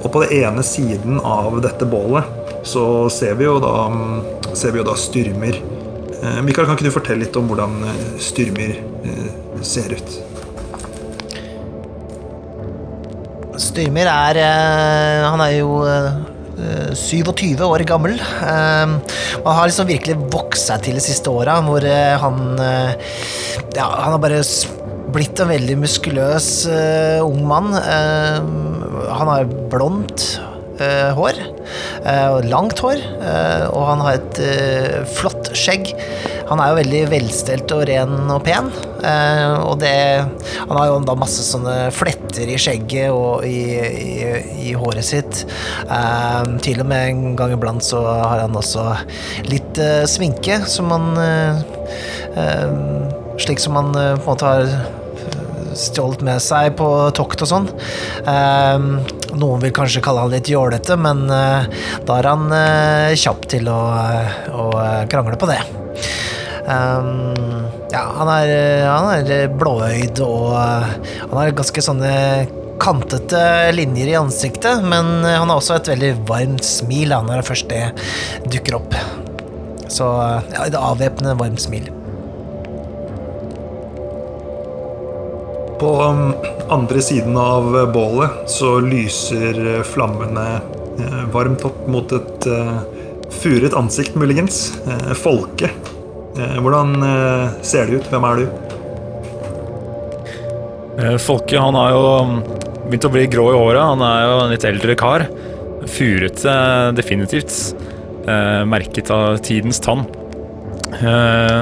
Og 0.00 0.08
på 0.08 0.24
den 0.24 0.32
ene 0.40 0.64
siden 0.64 1.20
av 1.20 1.60
dette 1.60 1.84
bålet 1.84 2.24
så 2.64 3.10
ser 3.12 3.36
vi 3.36 3.44
jo 3.44 3.58
da, 3.60 3.76
ser 4.56 4.72
vi 4.72 4.80
jo 4.80 4.88
da 4.88 4.96
styrmer. 4.96 5.60
Eh, 6.24 6.40
Mikael, 6.40 6.64
kan 6.64 6.78
ikke 6.78 6.88
du 6.88 6.94
fortelle 6.94 7.26
litt 7.26 7.36
om 7.36 7.50
hvordan 7.50 7.82
Styrmyr 8.22 8.78
styrmer 8.78 8.78
eh, 9.04 9.64
ser 9.66 9.92
ut? 9.92 10.14
Styrmyr 13.60 14.08
er 14.08 14.40
eh, 14.40 15.26
Han 15.28 15.42
er 15.44 15.58
jo 15.58 15.82
eh, 15.84 16.94
27 16.96 17.60
år 17.66 17.84
gammel. 17.88 18.16
Eh, 18.16 18.94
han 18.94 19.58
har 19.58 19.68
liksom 19.68 19.90
virkelig 19.90 20.16
vokst 20.32 20.70
seg 20.70 20.86
til 20.86 20.96
de 20.96 21.04
siste 21.04 21.28
åra, 21.28 21.58
hvor 21.66 21.84
eh, 21.84 22.14
han 22.22 22.40
eh, 22.62 23.12
Ja, 23.76 23.90
han 23.90 24.16
har 24.16 24.22
bare 24.22 24.40
blitt 25.14 25.38
en 25.42 25.52
veldig 25.52 25.76
muskuløs 25.82 26.48
eh, 26.72 27.20
ung 27.20 27.44
mann. 27.50 27.74
Eh, 27.76 28.40
han 29.12 29.30
har 29.34 29.50
blondt 29.70 30.24
eh, 30.80 31.10
hår, 31.14 31.38
eh, 32.04 32.38
langt 32.50 32.80
hår, 32.82 33.02
eh, 33.02 33.66
og 33.70 33.86
han 33.90 34.04
har 34.04 34.18
et 34.18 34.40
eh, 34.42 35.02
flott 35.18 35.52
skjegg. 35.56 35.92
Han 36.50 36.60
er 36.60 36.70
jo 36.70 36.78
veldig 36.80 37.02
velstelt 37.12 37.74
og 37.74 37.84
ren 37.88 38.14
og 38.32 38.42
pen, 38.46 38.70
eh, 39.04 39.54
og 39.64 39.78
det 39.82 39.94
Han 40.68 40.76
har 40.76 40.88
jo 40.90 40.98
da 41.06 41.16
masse 41.18 41.44
sånne 41.46 41.90
fletter 41.94 42.50
i 42.50 42.58
skjegget 42.60 43.12
og 43.14 43.46
i, 43.48 43.78
i, 43.78 44.16
i 44.70 44.74
håret 44.78 45.06
sitt. 45.06 45.44
Eh, 45.84 46.42
til 46.64 46.82
og 46.84 46.90
med 46.90 47.12
en 47.12 47.38
gang 47.38 47.54
iblant 47.56 47.84
så 47.84 48.02
har 48.04 48.44
han 48.44 48.58
også 48.60 48.90
litt 49.48 49.80
eh, 49.82 50.04
sminke 50.10 50.62
som 50.68 50.92
han 50.94 51.12
Slik 53.34 53.58
som 53.62 53.74
han 53.78 53.90
på 53.94 53.98
en 53.98 54.26
måte 54.26 54.46
har 54.46 54.68
stjålet 55.78 56.22
med 56.24 56.42
seg 56.42 56.74
på 56.78 56.88
tokt 57.16 57.44
og 57.44 57.50
sånn. 57.50 57.68
Eh, 58.30 58.88
noen 59.34 59.64
vil 59.64 59.74
kanskje 59.74 60.02
kalle 60.04 60.24
han 60.24 60.34
litt 60.34 60.50
jålete, 60.50 60.98
men 61.00 61.26
eh, 61.30 61.70
da 62.06 62.18
er 62.20 62.30
han 62.30 62.46
eh, 62.54 63.14
kjapp 63.18 63.48
til 63.50 63.70
å, 63.72 63.80
å 64.54 64.68
krangle 65.10 65.40
på 65.40 65.50
det. 65.50 65.62
Eh, 66.64 67.08
ja, 67.92 68.04
han 68.18 68.30
er, 68.32 68.52
han 68.88 69.10
er 69.32 69.48
blåøyd 69.52 70.22
og 70.24 70.52
eh, 70.58 70.94
han 71.24 71.34
har 71.38 71.56
ganske 71.56 71.84
sånne 71.84 72.12
kantete 72.82 73.42
linjer 73.72 74.10
i 74.10 74.16
ansiktet, 74.18 74.82
men 74.82 75.22
han 75.24 75.48
har 75.48 75.58
også 75.58 75.78
et 75.78 75.92
veldig 75.92 76.14
varmt 76.28 76.66
smil 76.66 77.14
når 77.28 77.44
først 77.46 77.70
det 77.70 77.84
dukker 78.50 78.80
opp. 78.80 78.96
Så 79.88 80.08
ja, 80.50 80.64
et 80.64 80.74
avvæpnende 80.74 81.36
varmt 81.38 81.62
smil. 81.62 81.86
På 85.78 85.90
um, 86.02 86.34
andre 86.68 87.02
siden 87.02 87.36
av 87.36 87.92
bålet 87.92 88.50
så 88.50 88.78
lyser 88.80 89.82
flammene 89.86 90.46
eh, 90.98 91.24
varmt 91.34 91.64
opp 91.66 91.82
mot 91.90 92.14
et 92.14 92.46
eh, 92.46 92.76
furet 93.42 93.74
ansikt, 93.76 94.14
muligens. 94.18 94.68
Folke. 95.18 95.68
Eh, 95.70 96.03
hvordan 96.34 96.96
eh, 97.06 97.54
ser 97.62 97.86
det 97.86 98.00
ut? 98.00 98.08
Hvem 98.10 98.26
er 98.28 98.40
du? 98.40 98.44
Eh, 100.98 101.16
Folke 101.22 101.60
han 101.60 101.78
har 101.78 101.94
jo 101.94 102.04
mm, 102.26 102.36
begynt 102.88 103.08
å 103.08 103.12
bli 103.14 103.24
grå 103.30 103.48
i 103.52 103.58
håret. 103.58 103.82
Han 103.82 104.02
er 104.06 104.26
jo 104.26 104.36
en 104.42 104.54
litt 104.54 104.66
eldre 104.68 104.96
kar. 104.98 105.26
Furete, 105.90 106.56
definitivt. 106.96 107.56
Eh, 108.26 108.62
merket 108.66 109.12
av 109.14 109.38
tidens 109.44 109.82
tann. 109.84 110.06
Eh, 110.98 111.60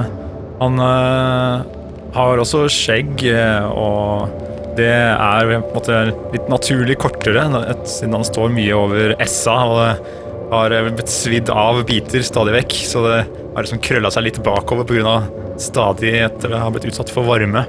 han 0.63 0.83
eh, 0.87 1.71
har 2.15 2.43
også 2.43 2.67
skjegg, 2.71 3.25
eh, 3.29 3.67
og 3.67 4.41
det 4.79 4.93
er 4.93 5.49
på 5.49 5.57
en 5.59 5.65
måte 5.75 6.01
litt 6.33 6.49
naturlig 6.49 6.97
kortere, 7.03 7.45
siden 7.85 8.17
han 8.17 8.25
står 8.25 8.53
mye 8.55 8.77
over 8.77 9.17
essa 9.21 9.57
og 9.69 10.13
har 10.53 10.75
eh, 10.77 10.91
blitt 10.93 11.13
svidd 11.13 11.51
av 11.51 11.81
biter 11.89 12.25
stadig 12.27 12.55
vekk. 12.59 12.77
Så 12.89 13.07
det 13.07 13.23
har 13.25 13.65
liksom 13.65 13.83
krølla 13.85 14.13
seg 14.13 14.29
litt 14.29 14.43
bakover 14.45 14.89
pga. 14.89 15.23
stadig 15.61 16.15
etter 16.23 16.55
det 16.55 16.61
har 16.61 16.71
blitt 16.75 16.89
utsatt 16.91 17.11
for 17.13 17.29
varme. 17.29 17.67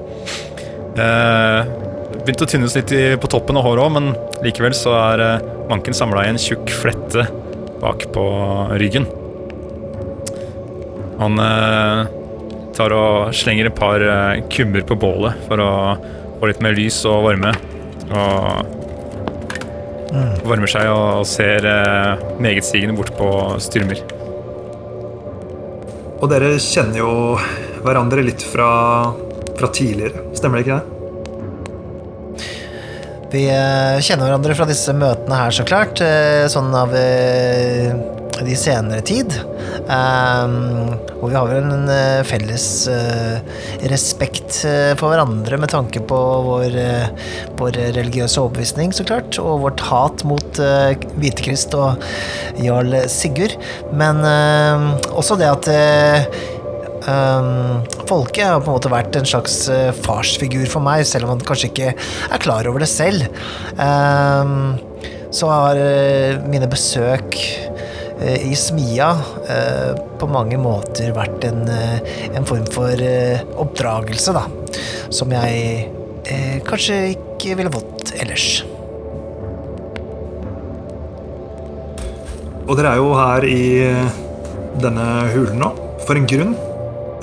Eh, 0.98 1.74
Begynte 2.24 2.46
å 2.46 2.48
tynnes 2.48 2.76
litt 2.78 2.92
på 3.20 3.28
toppen 3.28 3.58
av 3.60 3.66
håret 3.66 3.84
òg, 3.84 3.96
men 3.98 4.06
likevel 4.46 4.76
så 4.78 4.94
er 4.96 5.24
eh, 5.24 5.48
manken 5.68 5.96
samla 5.98 6.24
i 6.24 6.30
en 6.32 6.40
tjukk 6.40 6.72
flette 6.72 7.26
bak 7.82 8.06
på 8.16 8.24
ryggen. 8.80 9.10
Han 11.20 11.42
eh, 11.44 12.04
tar 12.78 12.96
og 12.96 13.34
slenger 13.36 13.68
et 13.68 13.76
par 13.76 14.06
eh, 14.08 14.40
kummer 14.54 14.86
på 14.88 14.96
bålet 15.00 15.44
for 15.50 15.60
å 15.60 15.74
få 16.40 16.52
litt 16.52 16.64
mer 16.64 16.78
lys 16.78 17.02
og 17.10 17.28
varme. 17.28 17.52
Og 18.08 18.83
varmer 20.46 20.70
seg 20.70 20.90
og 20.94 21.26
ser 21.28 21.66
eh, 21.66 22.24
megetsigende 22.44 22.96
bort 22.98 23.14
på 23.18 23.30
Styrmer. 23.64 24.02
Og 26.24 26.30
dere 26.32 26.54
kjenner 26.62 27.02
jo 27.02 27.14
hverandre 27.84 28.24
litt 28.24 28.44
fra, 28.48 29.12
fra 29.58 29.72
tidligere, 29.76 30.30
stemmer 30.38 30.62
det 30.62 30.68
ikke 30.68 30.78
det? 30.80 30.90
Vi 33.34 33.48
eh, 33.50 33.98
kjenner 34.06 34.30
hverandre 34.30 34.54
fra 34.56 34.68
disse 34.70 34.94
møtene 34.94 35.40
her, 35.40 35.52
så 35.58 35.66
klart. 35.66 35.98
eh, 36.06 36.46
Sånn 36.54 36.70
av 36.78 36.94
eh, 36.94 37.90
de 38.42 38.56
senere 38.58 39.04
tid. 39.06 39.34
Um, 39.86 40.94
og 41.24 41.30
vi 41.30 41.36
har 41.38 41.50
vel 41.50 41.68
en 41.72 41.90
eh, 41.92 42.22
felles 42.28 42.66
uh, 42.92 43.38
respekt 43.92 44.62
eh, 44.68 44.92
for 45.00 45.12
hverandre 45.12 45.60
med 45.60 45.72
tanke 45.72 46.02
på 46.08 46.20
vår, 46.48 46.76
uh, 46.76 47.30
vår 47.60 47.80
religiøse 47.96 48.42
overbevisning, 48.42 48.92
så 48.96 49.06
klart. 49.08 49.40
Og 49.42 49.64
vårt 49.64 49.84
hat 49.88 50.26
mot 50.28 50.60
uh, 50.60 50.92
Hvitekrist 51.16 51.76
og 51.78 52.04
jarl 52.64 52.98
Sigurd. 53.12 53.56
Men 53.94 54.24
også 55.14 55.40
det 55.40 55.52
at 55.52 55.72
Um, 57.04 57.82
folket 58.08 58.46
har 58.48 58.62
på 58.64 58.70
en 58.72 58.78
måte 58.78 58.88
vært 58.88 59.18
en 59.20 59.26
slags 59.28 59.58
farsfigur 60.06 60.70
for 60.72 60.80
meg, 60.86 61.02
selv 61.04 61.28
om 61.28 61.34
han 61.34 61.42
kanskje 61.44 61.68
ikke 61.68 61.90
er 61.98 62.40
klar 62.40 62.70
over 62.70 62.80
det 62.80 62.88
selv. 62.88 63.26
Um, 63.76 64.78
så 65.36 65.50
har 65.52 65.82
mine 66.48 66.70
besøk 66.72 67.36
i 68.24 68.56
smia 68.56 69.10
eh, 69.50 69.92
på 70.20 70.28
mange 70.32 70.58
måter 70.62 71.12
vært 71.16 71.44
en, 71.50 71.64
eh, 71.70 72.14
en 72.34 72.46
form 72.48 72.66
for 72.72 73.04
eh, 73.04 73.42
oppdragelse, 73.60 74.36
da. 74.36 74.46
Som 75.14 75.34
jeg 75.36 75.90
eh, 76.26 76.60
kanskje 76.68 77.00
ikke 77.16 77.58
ville 77.60 77.74
fått 77.74 78.14
ellers. 78.24 78.64
Og 82.64 82.78
dere 82.80 82.94
er 82.94 83.02
jo 83.02 83.10
her 83.18 83.48
i 83.48 83.64
denne 84.80 85.08
hulen 85.34 85.60
nå, 85.60 85.74
for 86.08 86.20
en 86.20 86.30
grunn. 86.30 86.56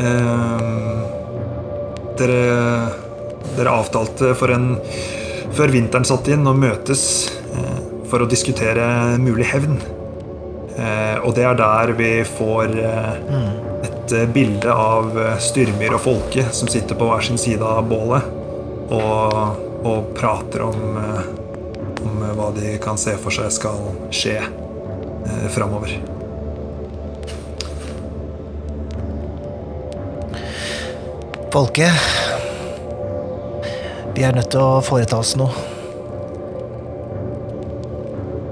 Eh, 0.01 0.69
dere, 2.21 2.43
dere 3.57 3.79
avtalte 3.81 4.35
for 4.37 4.53
en 4.53 4.75
før 5.57 5.73
vinteren 5.73 6.07
satte 6.07 6.35
inn 6.35 6.47
å 6.47 6.55
møtes 6.57 7.03
eh, 7.55 7.81
for 8.11 8.23
å 8.23 8.29
diskutere 8.31 9.17
mulig 9.23 9.49
hevn. 9.51 9.81
Eh, 10.81 11.17
og 11.21 11.35
det 11.37 11.45
er 11.45 11.57
der 11.59 11.91
vi 11.93 12.13
får 12.25 12.71
eh, 12.81 13.17
et 13.85 14.13
eh, 14.17 14.29
bilde 14.33 14.73
av 14.73 15.13
Styrmyr 15.43 15.99
og 15.99 16.01
Folke 16.07 16.47
som 16.57 16.71
sitter 16.73 16.97
på 16.97 17.09
hver 17.11 17.27
sin 17.27 17.41
side 17.41 17.67
av 17.67 17.85
bålet 17.91 18.25
og, 18.97 19.59
og 19.85 20.15
prater 20.17 20.65
om, 20.65 20.97
om 22.01 22.25
hva 22.39 22.49
de 22.57 22.79
kan 22.81 22.97
se 23.01 23.13
for 23.21 23.35
seg 23.35 23.53
skal 23.53 23.91
skje 24.15 24.39
eh, 24.41 25.45
framover. 25.53 25.99
Folke, 31.51 31.91
vi 34.15 34.25
er 34.25 34.33
nødt 34.39 34.53
til 34.55 34.65
å 34.65 34.81
foreta 34.87 35.21
oss 35.21 35.35
noe. 35.37 35.69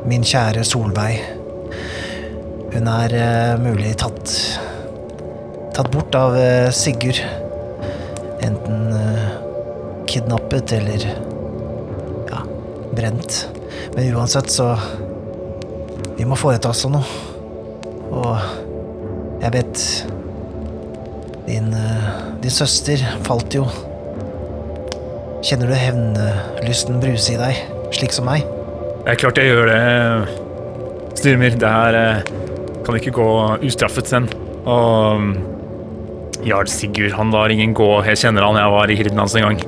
Min 0.08 0.24
kjære 0.26 0.66
Solveig. 0.66 1.37
Hun 2.72 2.88
er 2.90 3.14
uh, 3.16 3.60
mulig 3.62 3.94
tatt 4.00 4.32
Tatt 5.76 5.90
bort 5.94 6.14
av 6.18 6.34
uh, 6.34 6.68
Sigurd. 6.74 7.20
Enten 8.42 8.88
uh, 8.92 9.26
kidnappet 10.10 10.72
eller 10.76 11.04
ja, 12.28 12.40
brent. 12.96 13.44
Men 13.94 14.14
uansett, 14.16 14.50
så 14.50 14.72
Vi 16.18 16.26
må 16.26 16.38
foreta 16.38 16.72
oss 16.72 16.82
noe. 16.90 17.04
Og 18.08 19.42
jeg 19.44 19.54
vet 19.54 19.84
din, 21.46 21.70
din 22.42 22.52
søster 22.52 23.04
falt 23.28 23.54
jo. 23.54 23.68
Kjenner 25.44 25.70
du 25.70 25.76
hevnlysten 25.78 26.98
bruse 27.00 27.36
i 27.36 27.38
deg, 27.38 27.60
slik 27.94 28.12
som 28.16 28.26
meg? 28.26 28.42
Det 29.04 29.14
er 29.14 29.20
klart 29.22 29.38
jeg 29.38 29.52
gjør 29.52 29.70
det, 29.70 29.78
Styrmer. 31.16 31.54
Det 31.62 31.70
eh, 32.00 32.32
kan 32.88 32.96
ikke 32.96 33.16
gå 33.18 33.28
ustraffet 33.68 34.08
sen. 34.08 34.28
Og 34.64 35.20
mm, 35.20 35.32
Jarl 36.48 36.70
Sigurd, 36.72 37.12
han 37.18 37.34
lar 37.34 37.52
ingen 37.52 37.74
gå. 37.76 37.88
Jeg 38.08 38.22
kjenner 38.22 38.46
han, 38.46 38.56
jeg 38.60 38.72
var 38.74 38.90
i 38.90 38.96
hirden 38.98 39.20
hans 39.20 39.36
en 39.36 39.46
gang. 39.48 39.60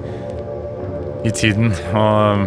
I 1.28 1.32
tiden. 1.36 1.74
Og 1.92 2.40
mm, 2.40 2.46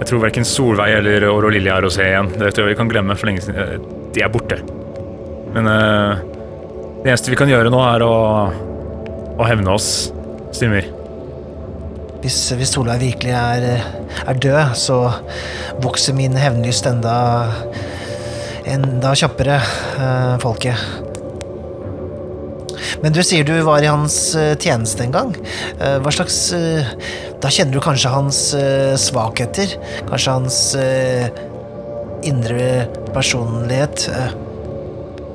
jeg 0.00 0.08
tror 0.10 0.24
verken 0.24 0.48
Solveig 0.48 0.96
eller 0.96 1.28
Åro 1.30 1.52
Lilje 1.52 1.74
er 1.76 1.86
å 1.86 1.92
se 1.92 2.06
igjen. 2.08 2.32
Det 2.34 2.54
tror 2.56 2.66
jeg 2.66 2.74
vi 2.74 2.80
kan 2.80 2.90
glemme 2.90 3.16
for 3.20 3.30
lenge 3.30 3.44
siden. 3.44 3.60
Eh, 3.60 3.88
De 4.16 4.24
er 4.24 4.32
borte. 4.32 4.58
Men 5.54 5.66
uh, 5.70 6.18
det 7.02 7.12
eneste 7.12 7.30
vi 7.30 7.38
kan 7.38 7.50
gjøre 7.50 7.70
nå, 7.70 7.78
er 7.84 8.02
å, 8.06 8.14
å 9.38 9.46
hevne 9.46 9.74
oss, 9.74 10.10
Stimmer. 10.50 10.88
Hvis, 12.24 12.36
hvis 12.58 12.72
Solveig 12.74 13.00
virkelig 13.04 13.32
er, 13.38 13.84
er 14.26 14.40
død, 14.42 14.74
så 14.76 14.96
vokser 15.80 16.16
min 16.18 16.34
hevnlyst 16.36 16.88
enda 16.90 17.14
enda 18.68 19.14
kjappere, 19.16 19.60
eh, 20.00 20.34
folket. 20.42 20.76
Men 23.02 23.14
du 23.14 23.22
sier 23.24 23.44
du 23.46 23.54
var 23.64 23.82
i 23.84 23.88
hans 23.90 24.34
eh, 24.36 24.56
tjeneste 24.60 25.04
en 25.06 25.14
gang. 25.14 25.34
Eh, 25.78 25.98
hva 26.02 26.12
slags 26.12 26.52
eh, 26.56 26.88
Da 27.40 27.48
kjenner 27.48 27.72
du 27.72 27.80
kanskje 27.80 28.10
hans 28.12 28.38
svakheter? 29.00 29.70
Kanskje 30.10 30.32
hans 30.34 30.56
indre 32.28 32.66
personlighet? 33.14 34.04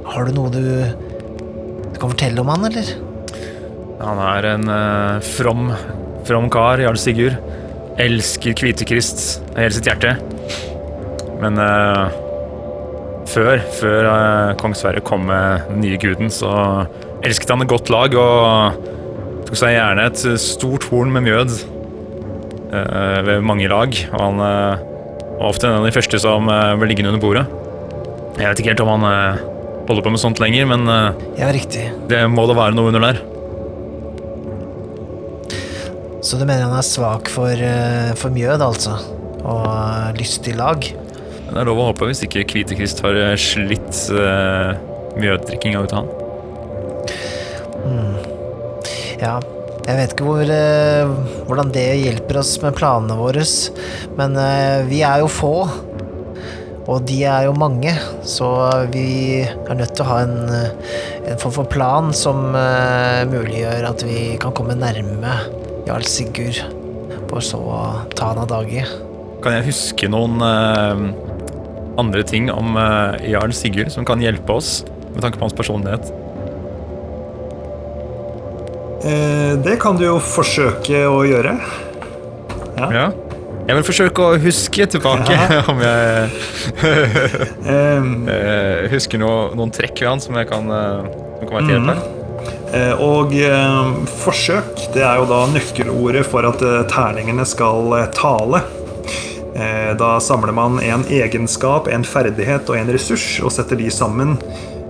Har 0.05 0.27
du 0.27 0.35
noe 0.37 0.51
du, 0.53 0.67
du 0.85 1.97
kan 1.97 2.11
fortelle 2.11 2.43
om 2.43 2.51
han, 2.53 2.67
eller? 2.69 2.91
Han 4.03 4.21
er 4.21 4.49
en 4.51 4.69
uh, 4.69 5.17
from, 5.25 5.71
from 6.29 6.51
kar, 6.53 6.83
Jarl 6.83 7.01
Sigurd. 7.01 7.41
Elsker 7.97 8.53
Kvitekrist 8.53 9.41
av 9.55 9.63
hele 9.63 9.73
sitt 9.73 9.89
hjerte. 9.89 10.13
Men 11.41 11.57
eh, 11.57 12.21
før, 13.35 13.61
før 13.79 14.07
eh, 14.09 14.53
kong 14.61 14.75
Sverre 14.77 15.03
kom 15.05 15.27
med 15.29 15.65
den 15.71 15.81
nye 15.83 15.99
guden, 16.01 16.31
så 16.31 16.49
elsket 17.25 17.51
han 17.51 17.63
et 17.65 17.71
godt 17.71 17.91
lag 17.93 18.15
og 18.19 18.79
tok 19.47 19.59
seg 19.59 19.75
gjerne 19.75 20.05
et 20.09 20.23
stort 20.41 20.87
horn 20.91 21.11
med 21.13 21.25
mjød 21.27 21.55
eh, 22.71 23.19
ved 23.27 23.45
mange 23.45 23.67
lag. 23.71 23.91
Og 24.13 24.23
han 24.23 24.41
eh, 24.45 24.85
var 25.35 25.49
ofte 25.51 25.67
en 25.69 25.81
av 25.81 25.87
de 25.87 25.93
første 25.95 26.21
som 26.23 26.47
ble 26.47 26.89
liggende 26.89 27.11
under 27.13 27.23
bordet. 27.23 27.45
Jeg 28.39 28.49
vet 28.49 28.61
ikke 28.61 28.73
helt 28.73 28.83
om 28.83 28.93
han 28.97 29.39
holder 29.87 30.03
på 30.03 30.11
med 30.11 30.19
sånt 30.19 30.41
lenger, 30.43 30.67
men 30.67 30.87
Ja, 31.39 31.51
riktig. 31.55 31.85
det 32.11 32.23
må 32.31 32.43
da 32.49 32.55
være 32.57 32.75
noe 32.75 32.91
under 32.91 33.03
der. 33.03 33.21
Så 36.25 36.39
du 36.39 36.43
mener 36.47 36.65
han 36.65 36.75
er 36.75 36.83
svak 36.87 37.29
for, 37.31 37.61
for 38.19 38.33
mjød, 38.33 38.63
altså? 38.65 38.95
Og 39.45 40.17
lystig 40.17 40.55
lag? 40.57 40.87
Det 41.55 41.61
er 41.61 41.69
lov 41.69 41.79
å 41.79 41.87
håpe 41.87 42.09
hvis 42.09 42.19
ikke 42.25 42.41
Kvitekrist 42.51 42.99
har 43.05 43.15
eh, 43.15 43.37
slitt 43.39 44.01
uh, 44.11 44.75
mjøddrikkinga 45.15 45.85
ut 45.85 45.93
av 45.95 46.03
han. 46.03 46.09
Ja. 49.21 49.37
Jeg 49.85 49.99
vet 49.99 50.15
ikke 50.15 50.25
hvor, 50.25 50.49
uh, 50.49 51.11
hvordan 51.47 51.71
det 51.71 51.85
hjelper 52.01 52.41
oss 52.41 52.55
med 52.59 52.75
planene 52.75 53.15
våre, 53.15 53.45
men 54.17 54.35
uh, 54.35 54.83
vi 54.89 54.99
er 55.07 55.23
jo 55.23 55.31
få. 55.31 55.53
Og 56.91 57.05
de 57.07 57.21
er 57.25 57.47
jo 57.47 57.53
mange, 57.57 57.95
så 58.27 58.47
vi 58.91 59.41
er 59.41 59.77
nødt 59.77 59.95
til 59.97 60.05
å 60.05 60.09
ha 60.11 60.19
en, 60.21 60.35
eh, 60.53 60.91
en 61.31 61.39
form 61.41 61.55
for 61.55 61.69
plan 61.71 62.11
som 62.13 62.51
uh, 62.53 63.23
muliggjør 63.31 63.87
at 63.89 64.03
vi 64.05 64.35
kan 64.41 64.53
komme 64.53 64.75
nærme 64.77 65.33
Jarl 65.87 66.05
Sigurd, 66.05 66.61
for 67.31 67.41
så 67.41 67.57
å 67.57 67.79
ta 68.13 68.33
han 68.33 68.43
av 68.43 68.51
dage. 68.53 68.85
Kan 69.41 69.57
jeg 69.57 69.65
huske 69.71 70.09
noen 70.13 70.37
eh, 70.45 71.01
andre 72.01 72.23
ting 72.27 72.49
om 72.51 72.75
eh, 72.77 73.29
Jarl 73.31 73.53
Sigurd 73.55 73.91
som 73.93 74.05
kan 74.07 74.21
hjelpe 74.23 74.55
oss 74.57 74.83
med 75.13 75.21
tanke 75.23 75.39
på 75.39 75.45
hans 75.47 75.55
personlighet? 75.55 76.11
Eh, 79.05 79.53
det 79.63 79.77
kan 79.81 79.97
du 79.99 80.05
jo 80.07 80.17
forsøke 80.23 81.05
å 81.07 81.21
gjøre. 81.27 81.55
Ja. 82.75 82.89
Ja. 82.91 83.05
Jeg 83.65 83.79
vil 83.79 83.85
forsøke 83.87 84.21
å 84.21 84.35
huske 84.41 84.85
tilbake 84.93 85.37
om 85.71 85.79
jeg 85.81 86.29
Eh, 87.65 88.03
eh, 88.29 88.85
husker 88.91 89.17
noe, 89.21 89.49
noen 89.57 89.71
trekk 89.73 90.03
ved 90.03 90.09
han 90.11 90.21
som, 90.21 90.35
jeg 90.37 90.49
kan, 90.51 90.69
eh, 90.69 91.07
som 91.39 91.47
kan 91.47 91.55
være 91.57 91.65
til 91.65 91.75
hjelp 91.75 91.89
her. 91.93 92.03
Eh, 92.75 93.01
Og 93.01 93.33
forsøk, 94.21 94.83
det 94.93 95.01
er 95.05 95.21
jo 95.21 95.25
da 95.29 95.39
nøkkelordet 95.53 96.25
for 96.29 96.45
at 96.49 96.61
terningene 96.91 97.45
skal 97.47 97.93
tale. 98.13 98.61
Eh, 99.55 99.95
Da 99.97 100.19
samler 100.19 100.51
man 100.51 100.79
en 100.83 101.05
egenskap, 101.09 101.87
en 101.87 102.03
ferdighet 102.03 102.69
og 102.69 102.75
en 102.77 102.89
ressurs 102.91 103.39
og 103.43 103.51
setter 103.55 103.75
de 103.79 103.89
sammen 103.93 104.37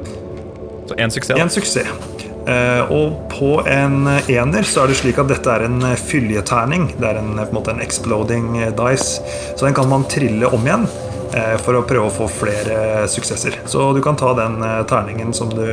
Så 0.87 0.95
én 0.95 1.11
suksess. 1.11 1.41
En 1.41 1.51
suksess. 1.51 2.12
Eh, 2.47 2.91
og 2.91 3.29
på 3.31 3.53
en 3.71 4.09
ener 4.11 4.67
så 4.67 4.83
er 4.83 4.91
det 4.91 4.99
slik 4.99 5.21
at 5.23 5.31
dette 5.31 5.53
er 5.53 5.67
en 5.69 5.79
fyljeterning. 5.99 6.89
Det 6.99 7.07
er 7.07 7.21
en, 7.21 7.37
på 7.39 7.47
en 7.47 7.55
måte 7.55 7.75
en 7.75 7.83
exploding 7.85 8.57
dice. 8.79 9.23
Så 9.55 9.67
den 9.67 9.77
kan 9.79 9.91
man 9.91 10.09
trille 10.11 10.51
om 10.51 10.67
igjen 10.67 10.89
eh, 11.37 11.55
for 11.63 11.79
å 11.79 11.85
prøve 11.87 12.09
å 12.09 12.15
få 12.15 12.29
flere 12.43 13.07
suksesser. 13.11 13.61
Så 13.71 13.93
du 13.95 14.03
kan 14.03 14.19
ta 14.19 14.35
den 14.39 14.59
eh, 14.67 14.81
terningen 14.91 15.31
som 15.37 15.53
du 15.55 15.65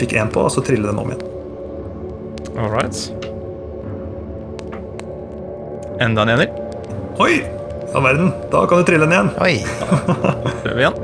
fikk 0.00 0.16
én 0.18 0.32
på, 0.32 0.48
og 0.48 0.54
så 0.54 0.64
trille 0.66 0.90
den 0.90 0.98
om 0.98 1.12
igjen. 1.12 1.28
All 2.58 2.72
right. 2.72 2.98
Enda 6.02 6.26
en 6.26 6.34
ener. 6.34 6.50
Oi! 7.22 7.44
All 7.92 8.02
verden. 8.02 8.32
Da 8.50 8.66
kan 8.66 8.80
du 8.80 8.88
trille 8.88 9.06
den 9.06 9.14
igjen. 9.14 9.30
Oi! 9.38 9.54
Prøver 10.64 10.78
vi 10.78 10.82
igjen. 10.82 11.02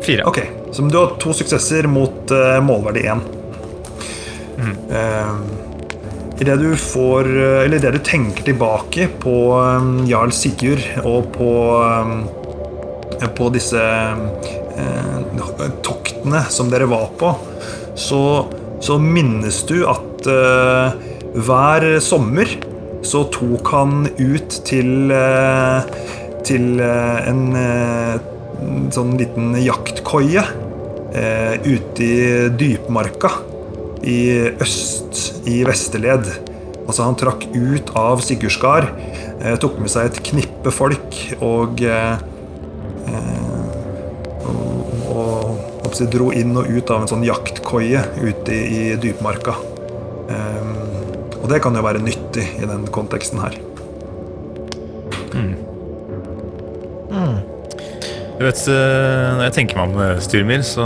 Fire. 0.00 0.24
Ok, 0.26 0.40
Så 0.80 0.86
du 0.88 0.96
har 0.96 1.10
to 1.20 1.34
suksesser 1.36 1.84
mot 1.92 2.30
uh, 2.32 2.56
målverdi 2.64 3.02
én. 3.12 3.18
Eh, 4.90 5.34
Idet 6.40 6.56
du 6.60 6.70
får 6.76 7.28
uh, 7.28 7.64
Eller 7.64 7.76
idet 7.76 7.98
du 7.98 7.98
tenker 8.04 8.46
tilbake 8.46 9.08
på 9.20 9.34
um, 9.60 9.90
jarl 10.08 10.32
Sigurd 10.32 10.80
og 11.04 11.28
på 11.34 11.50
um, 11.84 12.22
På 13.36 13.50
disse 13.52 13.82
uh, 13.82 15.60
toktene 15.84 16.40
som 16.48 16.72
dere 16.72 16.88
var 16.88 17.12
på, 17.20 17.34
så, 17.92 18.22
så 18.80 18.96
minnes 19.00 19.60
du 19.68 19.82
at 19.84 20.28
hver 21.44 21.86
sommer 22.04 22.48
så 23.04 23.26
tok 23.32 23.68
han 23.74 24.08
ut 24.16 24.56
til 24.68 25.12
Til 26.48 26.80
en 26.80 27.44
sånn 28.92 29.14
liten 29.20 29.54
jaktkoie 29.60 30.44
ute 31.10 32.04
i 32.04 32.48
dypmarka 32.54 33.32
i 34.02 34.20
øst 34.60 35.46
i 35.48 35.62
Vesterled. 35.66 36.28
Altså 36.86 37.06
Han 37.06 37.18
trakk 37.18 37.46
ut 37.54 37.92
av 37.98 38.22
Sigurdsgard, 38.24 38.88
eh, 39.40 39.56
tok 39.60 39.78
med 39.78 39.92
seg 39.92 40.10
et 40.10 40.20
knippe 40.30 40.72
folk 40.74 41.16
og 41.40 41.82
eh, 41.86 42.16
eh, 43.10 43.60
og, 45.10 45.60
og 45.84 46.02
dro 46.10 46.30
inn 46.34 46.56
og 46.56 46.70
ut 46.70 46.90
av 46.90 47.04
en 47.04 47.12
sånn 47.12 47.26
jaktkoie 47.26 48.02
ute 48.22 48.56
i 48.58 48.82
dypmarka. 49.00 49.56
Eh, 50.30 50.70
og 51.40 51.48
det 51.52 51.62
kan 51.62 51.76
jo 51.76 51.86
være 51.86 52.02
nyttig 52.04 52.46
i 52.60 52.68
den 52.68 52.86
konteksten 52.92 53.42
her. 53.42 53.58
Du 58.40 58.46
vet, 58.46 58.60
eh, 58.72 59.30
Når 59.36 59.42
jeg 59.50 59.56
tenker 59.58 59.76
meg 59.80 59.90
om 59.92 60.00
eh, 60.00 60.20
Styrmir, 60.24 60.62
så 60.64 60.84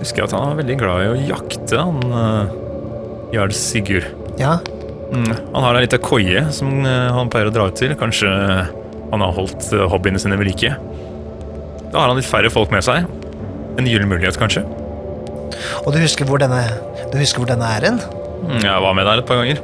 husker 0.00 0.22
jeg 0.22 0.28
at 0.30 0.34
han 0.36 0.52
var 0.52 0.60
veldig 0.62 0.76
glad 0.80 1.02
i 1.04 1.08
å 1.10 1.16
jakte, 1.34 1.76
han 1.76 1.98
uh, 2.14 2.52
Jarl 3.34 3.52
Sigurd. 3.56 4.06
Ja, 4.40 4.58
Mm, 5.10 5.26
han 5.26 5.64
har 5.64 5.74
ei 5.74 5.80
lita 5.82 5.98
koie 5.98 6.44
som 6.54 6.84
eh, 6.86 7.08
han 7.10 7.26
pleier 7.32 7.48
å 7.48 7.50
dra 7.50 7.64
ut 7.66 7.74
til. 7.74 7.90
Kanskje 7.98 8.28
han 8.30 9.24
har 9.24 9.32
holdt 9.34 9.72
eh, 9.74 9.82
hobbyene 9.90 10.20
sine 10.22 10.36
ved 10.38 10.46
like. 10.46 10.70
Da 11.90 11.96
har 11.98 12.12
han 12.12 12.14
litt 12.14 12.28
færre 12.30 12.46
folk 12.54 12.70
med 12.70 12.84
seg. 12.86 13.08
En 13.74 13.88
gyllen 13.90 14.06
mulighet, 14.06 14.38
kanskje. 14.38 14.62
og 15.82 15.90
du 15.90 15.98
husker 15.98 16.30
hvor 16.30 16.38
denne, 16.38 16.60
du 17.10 17.16
husker 17.18 17.42
hvor 17.42 17.50
denne 17.50 17.66
er 17.74 17.88
hen? 17.88 17.98
Mm, 18.44 18.60
Jeg 18.62 18.84
var 18.86 18.94
med 18.94 19.10
der 19.10 19.18
et 19.24 19.26
par 19.26 19.42
ganger. 19.42 19.58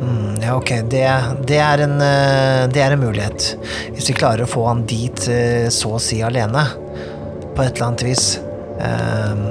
Mm, 0.00 0.42
ja, 0.42 0.56
ok, 0.56 0.70
det, 0.92 1.04
det, 1.48 1.58
er 1.62 1.82
en, 1.86 1.94
eh, 2.04 2.64
det 2.72 2.82
er 2.84 2.94
en 2.94 3.00
mulighet. 3.00 3.46
Hvis 3.94 4.10
vi 4.10 4.16
klarer 4.18 4.44
å 4.44 4.50
få 4.50 4.66
han 4.68 4.84
dit 4.88 5.28
eh, 5.32 5.68
så 5.72 5.94
å 5.96 6.02
si 6.02 6.20
alene, 6.24 6.66
på 7.56 7.64
et 7.64 7.78
eller 7.78 7.86
annet 7.88 8.04
vis. 8.04 8.26
Um, 8.76 9.46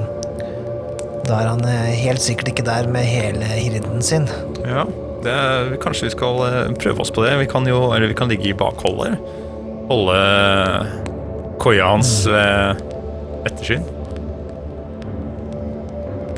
Da 1.26 1.40
er 1.40 1.48
han 1.50 1.64
eh, 1.66 1.96
helt 2.04 2.22
sikkert 2.22 2.52
ikke 2.52 2.64
der 2.68 2.86
med 2.86 3.02
hele 3.02 3.48
hirden 3.50 3.98
sin. 4.06 4.28
Ja, 4.62 4.84
det 5.24 5.80
Kanskje 5.82 6.06
vi 6.06 6.12
skal 6.14 6.38
prøve 6.78 7.02
oss 7.02 7.10
på 7.10 7.24
det. 7.24 7.32
Vi 7.40 7.48
kan 7.50 7.66
jo, 7.66 7.88
eller 7.96 8.06
vi 8.06 8.14
kan 8.14 8.30
ligge 8.30 8.52
i 8.52 8.54
bakholdet. 8.54 9.18
Holde 9.90 10.20
koia 11.58 11.90
hans 11.90 12.12
ved 12.30 12.84
ettersyn. 13.50 13.82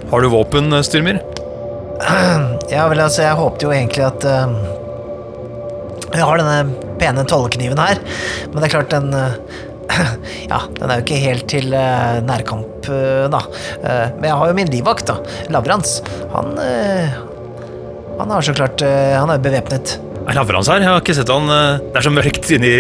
Har 0.09 0.25
du 0.25 0.31
våpen, 0.33 0.73
Styrmir? 0.81 1.21
Ja, 2.75 2.85
vel, 2.91 3.01
altså, 3.03 3.25
jeg 3.25 3.39
håpte 3.39 3.67
jo 3.67 3.73
egentlig 3.75 4.05
at 4.07 4.27
uh, 4.29 4.53
Jeg 6.15 6.25
har 6.25 6.41
denne 6.41 6.85
pene 6.99 7.25
tollekniven 7.29 7.81
her, 7.81 8.01
men 8.51 8.59
det 8.59 8.69
er 8.69 8.75
klart, 8.77 8.95
den, 8.95 9.13
uh, 9.15 9.35
Ja, 10.53 10.63
den 10.79 10.89
er 10.89 11.01
jo 11.01 11.07
ikke 11.07 11.21
helt 11.23 11.49
til 11.51 11.73
uh, 11.75 12.19
nærkamp, 12.25 12.89
eh, 12.89 13.27
da. 13.33 13.41
Men 14.17 14.27
jeg 14.29 14.37
har 14.41 14.51
jo 14.51 14.57
min 14.57 14.71
livvakt, 14.73 15.11
da. 15.11 15.19
Lavrans. 15.53 15.99
Han 16.33 16.55
Han 18.19 18.31
har 18.33 18.43
så 18.43 18.55
klart 18.57 18.81
Han 18.83 19.31
er 19.31 19.39
jo 19.39 19.45
bevæpnet. 19.45 19.99
Er 20.29 20.37
Lavrans 20.37 20.69
her? 20.69 20.81
Jeg 20.83 20.91
har 20.91 21.03
ikke 21.03 21.17
sett 21.17 21.31
han. 21.33 21.49
Det 21.49 22.01
er 22.01 22.05
så 22.05 22.13
mørkt 22.13 22.51
inni 22.57 22.73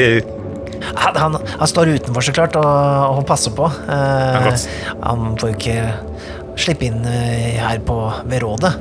Han, 0.96 1.16
han, 1.16 1.36
han 1.60 1.70
står 1.70 1.92
utenfor, 1.96 2.24
så 2.24 2.34
klart, 2.36 2.56
og, 2.56 3.18
og 3.18 3.26
passer 3.28 3.54
på. 3.56 3.68
Han 3.88 5.36
får 5.40 5.52
jo 5.52 5.56
ikke 5.56 5.78
slippe 6.62 6.88
inn 6.88 7.04
eh, 7.08 7.58
her 7.60 7.80
på, 7.86 7.96
ved 8.28 8.42
rådet. 8.44 8.72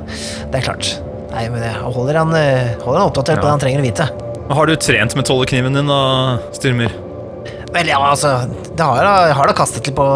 Det 0.52 0.60
er 0.60 0.66
klart. 0.66 0.90
Nei, 1.32 1.44
men 1.52 1.62
jeg 1.66 1.92
holder 1.96 2.18
han, 2.22 2.32
eh, 2.38 2.72
holder 2.82 3.02
han 3.02 3.10
oppdatert 3.10 3.40
på 3.42 3.46
det 3.46 3.52
han 3.54 3.62
trenger 3.62 3.82
å 3.82 3.86
vite. 3.86 4.08
Har 4.48 4.66
du 4.70 4.74
trent 4.80 5.14
med 5.18 5.28
tollekniven 5.28 5.76
din, 5.76 5.90
da, 5.92 6.00
Styrmer? 6.56 6.94
Vel, 7.68 7.90
ja, 7.90 7.98
altså 8.00 8.30
Det 8.48 8.80
har 8.80 9.04
jeg 9.04 9.34
har 9.36 9.50
da 9.50 9.52
kastet 9.52 9.90
litt 9.90 9.96
på, 9.98 10.06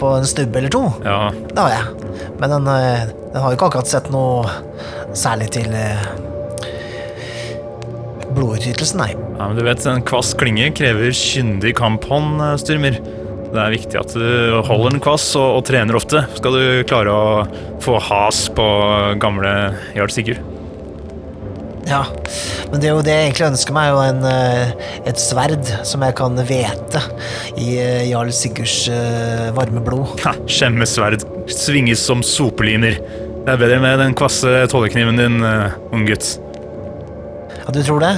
på 0.00 0.08
en 0.18 0.26
stubbe 0.26 0.58
eller 0.58 0.72
to. 0.74 0.82
Ja, 1.06 1.30
Det 1.30 1.60
har 1.62 1.76
jeg. 1.76 2.14
Men 2.40 2.56
den, 2.56 2.70
eh, 2.72 3.04
den 3.32 3.42
har 3.42 3.52
jo 3.52 3.58
ikke 3.58 3.70
akkurat 3.70 3.90
sett 3.90 4.10
noe 4.10 4.50
særlig 5.16 5.52
til 5.54 5.70
blodutytelsen, 8.36 8.98
nei. 9.00 9.12
Ja, 9.38 9.46
men 9.46 9.56
du 9.56 9.62
vet, 9.64 9.86
En 9.88 10.02
kvass 10.04 10.34
klinge 10.36 10.68
krever 10.76 11.14
kyndig 11.16 11.72
kamphånd, 11.78 12.42
Styrmer. 12.60 12.98
Det 13.56 13.62
er 13.62 13.72
viktig 13.72 13.96
at 13.96 14.12
du 14.12 14.58
holder 14.66 14.92
den 14.92 15.00
kvass 15.00 15.30
og, 15.38 15.60
og 15.60 15.62
trener 15.64 15.96
ofte. 15.96 16.26
Skal 16.36 16.58
du 16.58 16.84
klare 16.88 17.14
å 17.14 17.24
få 17.80 17.96
has 18.10 18.46
på 18.52 18.66
gamle 19.22 19.52
Jarl 19.96 20.12
Sigurd. 20.12 20.42
Ja, 21.86 22.02
men 22.72 22.82
det 22.82 22.88
er 22.88 22.96
jo 22.96 23.02
det 23.06 23.14
jeg 23.14 23.28
egentlig 23.28 23.46
ønsker 23.46 23.74
meg, 23.76 23.92
jo 23.94 24.00
en, 24.02 24.24
eh, 24.26 24.72
et 25.06 25.20
sverd 25.22 25.70
som 25.86 26.02
jeg 26.02 26.16
kan 26.18 26.34
hvete 26.48 27.02
i 27.62 27.76
eh, 27.78 28.08
Jarl 28.10 28.32
Sigurds 28.34 28.88
eh, 28.90 29.48
varme 29.54 29.80
blod. 29.86 30.18
Ha, 30.26 30.34
Skjemmesverd 30.50 31.22
svinges 31.54 32.02
som 32.02 32.26
sopeliner. 32.26 32.98
Det 33.46 33.54
er 33.54 33.62
bedre 33.62 33.78
med 33.84 34.02
den 34.02 34.18
kvasse 34.18 34.66
tollekniven 34.72 35.22
din, 35.22 35.38
ung 35.94 36.08
gutt. 36.08 36.34
Ja, 37.62 37.70
du 37.70 37.84
tror 37.86 38.02
det? 38.02 38.16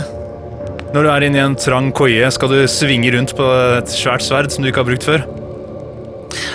Når 0.89 1.05
du 1.05 1.11
er 1.13 1.25
inne 1.27 1.37
i 1.37 1.45
en 1.45 1.57
trang 1.59 1.91
koie, 1.93 2.31
skal 2.33 2.53
du 2.53 2.63
svinge 2.71 3.11
rundt 3.13 3.35
på 3.37 3.47
et 3.77 3.91
svært 3.93 4.25
sverd 4.25 4.53
som 4.55 4.65
du 4.65 4.71
ikke 4.71 4.81
har 4.81 4.89
brukt 4.89 5.05
før. 5.05 5.27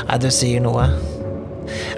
Nei, 0.08 0.18
du 0.22 0.30
sier 0.34 0.64
noe. 0.64 0.88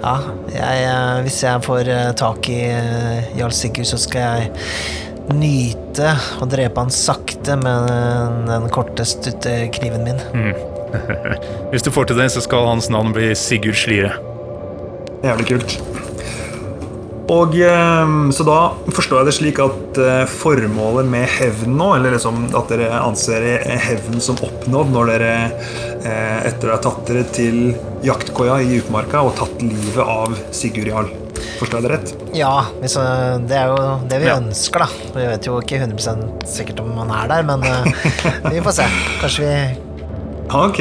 Ja, 0.02 0.16
jeg, 0.52 0.84
eh, 0.86 1.22
hvis 1.24 1.40
jeg 1.42 1.64
får 1.64 1.90
eh, 1.90 2.12
tak 2.16 2.48
i 2.52 2.60
eh, 2.68 3.32
Jarl 3.38 3.54
Sigurd, 3.56 3.88
så 3.88 3.98
skal 4.00 4.22
jeg 4.22 5.34
nyte 5.34 6.12
å 6.38 6.46
drepe 6.48 6.84
han 6.84 6.92
sakte 6.94 7.56
med 7.58 7.90
den, 8.46 8.68
korte, 8.72 9.06
stutte 9.08 9.56
kniven 9.74 10.06
min. 10.06 10.20
Hvis 11.72 11.82
du 11.82 11.90
får 11.90 12.12
til 12.12 12.20
det, 12.20 12.30
så 12.36 12.44
skal 12.44 12.68
hans 12.68 12.92
navn 12.92 13.10
bli 13.16 13.32
Sigurd 13.36 13.80
Slire. 13.80 14.14
Jævlig 15.26 15.48
kult. 15.50 15.80
Og 17.32 17.56
eh, 17.58 18.10
Så 18.30 18.44
da 18.46 18.58
forstår 18.94 19.18
jeg 19.22 19.26
det 19.28 19.34
slik 19.34 19.58
at 19.64 19.98
eh, 19.98 20.22
formålet 20.30 21.08
med 21.10 21.26
hevn 21.38 21.74
nå, 21.78 21.88
eller 21.96 22.14
liksom 22.14 22.44
at 22.54 22.70
dere 22.70 23.00
anser 23.02 23.46
hevn 23.82 24.20
som 24.22 24.38
oppnådd 24.46 24.92
når 24.94 25.10
dere 25.10 25.30
eh, 26.06 26.46
etter 26.52 26.70
å 26.70 26.76
ha 26.76 26.82
tatt 26.84 27.02
dere 27.08 27.24
til 27.34 27.72
jaktkoia 28.06 28.60
i 28.62 28.78
utmarka 28.78 29.24
og 29.26 29.34
tatt 29.40 29.58
livet 29.64 30.02
av 30.06 30.36
Sigurd 30.54 30.92
Jarl. 30.92 31.10
Forstår 31.58 31.80
jeg 31.80 31.86
det 31.86 31.92
rett? 31.96 32.14
Ja, 32.36 32.52
det 32.78 33.58
er 33.58 33.72
jo 33.72 33.82
det 34.08 34.20
vi 34.22 34.28
Ja. 34.30 34.36
ønsker, 34.38 34.84
da. 34.86 34.88
Vi 35.16 35.26
vet 35.26 35.46
jo 35.50 35.58
ikke 35.60 35.82
100 35.82 36.46
sikkert 36.46 36.80
om 36.84 36.94
han 37.00 37.10
er 37.16 37.28
der, 37.32 37.42
men 37.48 37.66
vi 38.54 38.62
får 38.62 38.78
se. 38.78 38.88
Kanskje 39.22 39.44
vi 39.50 39.58
Ok, 40.54 40.78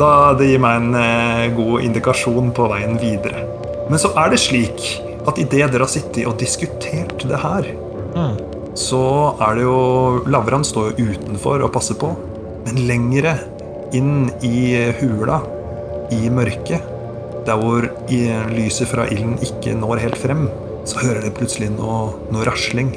da 0.00 0.32
det 0.38 0.48
gir 0.48 0.62
meg 0.62 0.86
en 0.88 1.56
god 1.58 1.82
indikasjon 1.84 2.48
på 2.56 2.70
veien 2.72 2.96
videre. 3.02 3.44
Men 3.90 4.00
så 4.00 4.08
er 4.16 4.32
det 4.32 4.40
slik 4.40 4.80
at 5.28 5.38
idet 5.38 5.70
dere 5.70 5.84
har 5.84 5.90
sittet 5.90 6.26
og 6.26 6.38
diskutert 6.40 7.22
det 7.28 7.40
her, 7.42 7.68
så 8.78 9.02
er 9.42 9.58
det 9.58 9.66
jo 9.66 10.22
Lavran 10.32 10.64
står 10.64 10.92
jo 10.96 11.12
utenfor 11.12 11.62
og 11.64 11.72
passer 11.74 11.98
på, 12.00 12.12
men 12.66 12.80
lengre 12.88 13.36
inn 13.96 14.30
i 14.44 14.74
hula, 15.00 15.42
i 16.12 16.28
mørket, 16.32 16.90
der 17.46 17.58
hvor 17.58 17.86
i 18.12 18.20
lyset 18.52 18.88
fra 18.90 19.06
ilden 19.10 19.38
ikke 19.44 19.74
når 19.76 20.04
helt 20.06 20.20
frem, 20.20 20.46
så 20.88 21.02
hører 21.02 21.22
dere 21.22 21.36
plutselig 21.36 21.70
noe, 21.74 22.12
noe 22.32 22.46
rasling. 22.48 22.92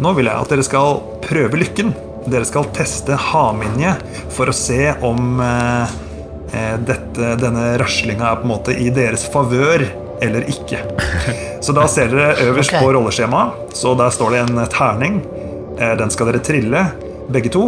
Nå 0.00 0.14
vil 0.16 0.30
jeg 0.30 0.42
at 0.42 0.52
dere 0.52 0.64
skal 0.64 1.02
prøve 1.24 1.60
lykken. 1.60 1.92
Dere 2.30 2.46
skal 2.48 2.68
teste 2.76 3.16
haminje 3.30 3.94
for 4.32 4.50
å 4.50 4.56
se 4.56 4.92
om 5.04 5.40
eh, 5.44 5.92
eh, 6.56 6.76
dette, 6.88 7.34
denne 7.40 7.74
raslinga 7.80 8.30
er 8.30 8.40
på 8.40 8.48
en 8.48 8.52
måte 8.54 8.76
i 8.76 8.88
deres 8.92 9.26
favør 9.32 9.84
eller 10.22 10.44
ikke. 10.50 10.78
Så 11.64 11.72
da 11.76 11.86
ser 11.88 12.10
dere 12.12 12.34
øverst 12.46 12.72
okay. 12.72 12.82
på 12.84 12.92
rolleskjemaet, 12.96 13.74
så 13.76 13.94
der 13.98 14.10
står 14.14 14.30
det 14.36 14.40
en 14.46 14.60
terning. 14.72 15.20
Eh, 15.80 15.94
Den 16.00 16.10
skal 16.12 16.30
dere 16.30 16.42
trille, 16.44 16.84
begge 17.32 17.50
to. 17.52 17.64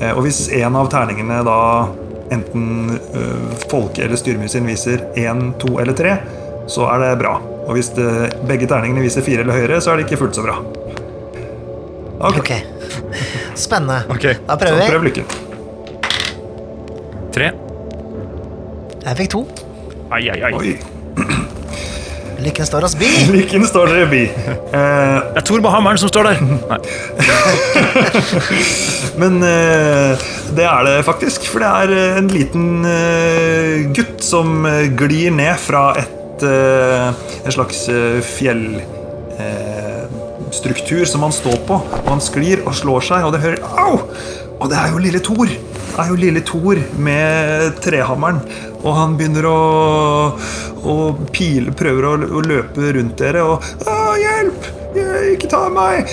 Eh, 0.00 0.12
Og 0.16 0.22
hvis 0.24 0.46
en 0.56 0.76
av 0.80 0.88
terningene 0.92 1.42
da 1.46 1.58
enten 2.30 2.98
øh, 3.14 3.48
folke- 3.68 4.04
eller 4.04 4.16
styrmusen 4.16 4.66
viser 4.68 5.02
én, 5.18 5.50
to 5.58 5.78
eller 5.82 5.92
tre, 5.98 6.16
så 6.70 6.86
er 6.94 7.02
det 7.02 7.14
bra. 7.24 7.36
Og 7.66 7.74
hvis 7.76 7.90
det, 7.96 8.08
begge 8.48 8.66
terningene 8.70 9.02
viser 9.02 9.24
fire 9.26 9.42
eller 9.44 9.56
høyere, 9.58 9.80
så 9.82 9.92
er 9.92 10.00
det 10.00 10.06
ikke 10.08 10.20
fullt 10.22 10.38
så 10.38 10.44
bra. 10.46 10.56
Ok, 12.20 12.38
okay. 12.38 12.60
Spennende. 13.58 14.02
Okay. 14.14 14.34
Da 14.46 14.56
prøver 14.60 14.78
vi. 14.80 14.88
prøv 14.92 15.04
lykken. 15.08 15.24
Tre. 17.34 17.50
Jeg 19.04 19.16
fikk 19.22 19.30
to. 19.32 19.44
Ai, 20.12 20.24
ai, 20.28 20.40
ai. 20.48 20.52
Oi. 20.58 20.76
Lykken 22.40 22.64
står 22.66 22.84
oss 22.88 22.94
bi. 22.96 23.04
Lykken 23.34 23.66
står 23.68 23.86
dere 23.92 24.06
bi. 24.10 24.22
Uh, 24.72 24.72
Det 24.72 25.36
er 25.40 25.44
Tor 25.46 25.60
med 25.60 25.70
hammeren 25.74 25.98
som 26.00 26.08
står 26.10 26.24
der. 26.30 26.36
Nei. 26.70 26.80
men 29.20 29.32
uh, 29.44 30.12
det 30.56 30.64
er 30.66 30.80
det 30.86 31.04
faktisk, 31.06 31.40
for 31.52 31.58
det 31.62 31.68
er 31.68 31.88
eh, 31.94 32.18
en 32.18 32.28
liten 32.32 32.66
uh, 32.86 33.92
gutt 33.94 34.22
som 34.24 34.66
eh, 34.66 34.88
glir 34.98 35.30
ned 35.34 35.56
fra 35.60 35.92
et, 36.00 36.42
eh, 36.46 37.12
en 37.44 37.52
slags 37.54 37.88
eh, 37.92 38.20
fjellstruktur 38.24 41.04
som 41.06 41.22
han 41.26 41.32
står 41.34 41.56
på. 41.68 41.74
Og 42.00 42.08
han 42.10 42.20
sklir 42.24 42.62
og 42.66 42.74
slår 42.78 43.00
seg, 43.10 43.24
og 43.26 43.32
det 43.34 43.40
hører 43.44 43.60
Au! 43.78 43.94
Og 44.60 44.68
det 44.68 44.76
er 44.76 44.90
jo 44.92 45.00
lille 45.00 45.20
Thor. 45.24 45.48
Det 45.48 46.02
er 46.02 46.10
jo 46.12 46.18
lille 46.20 46.40
Thor 46.44 46.80
med 47.00 47.78
trehammeren. 47.84 48.40
Og 48.80 48.96
han 48.96 49.16
begynner 49.16 49.46
å, 49.48 49.60
å 50.84 50.96
pile, 51.32 51.72
prøver 51.76 52.08
å, 52.08 52.12
å 52.20 52.42
løpe 52.44 52.92
rundt 52.96 53.16
dere 53.20 53.44
og 53.44 53.64
hjelp! 54.20 54.68
Ikke 55.32 55.48
ta 55.50 55.66
meg! 55.72 56.08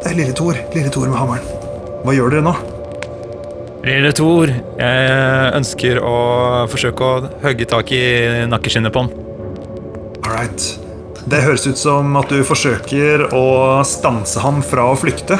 Det 0.00 0.12
er 0.12 0.16
lille 0.16 0.36
Thor. 0.36 0.56
Lille 0.72 0.92
Thor 0.92 1.10
med 1.10 1.20
hammeren. 1.20 1.44
Hva 2.04 2.14
gjør 2.16 2.34
dere 2.36 2.46
nå? 2.46 2.54
Lille 3.84 4.14
Thor, 4.16 4.48
jeg 4.80 5.52
ønsker 5.58 6.00
å 6.00 6.16
forsøke 6.72 7.04
å 7.04 7.28
hogge 7.44 7.68
tak 7.68 7.92
i 7.92 8.04
nakkeskinnet 8.48 8.94
på 8.94 9.04
han. 9.04 9.12
All 10.24 10.32
right. 10.32 10.68
Det 11.28 11.40
høres 11.44 11.64
ut 11.68 11.80
som 11.80 12.16
at 12.20 12.32
du 12.32 12.40
forsøker 12.44 13.26
å 13.36 13.44
stanse 13.88 14.40
ham 14.44 14.64
fra 14.64 14.88
å 14.92 14.96
flykte. 15.00 15.36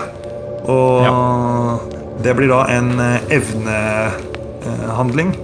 Og 0.68 1.93
det 2.22 2.34
blir 2.38 2.50
da 2.52 2.64
en 2.70 2.94
eh, 3.00 3.38
evnehandling. 3.38 5.34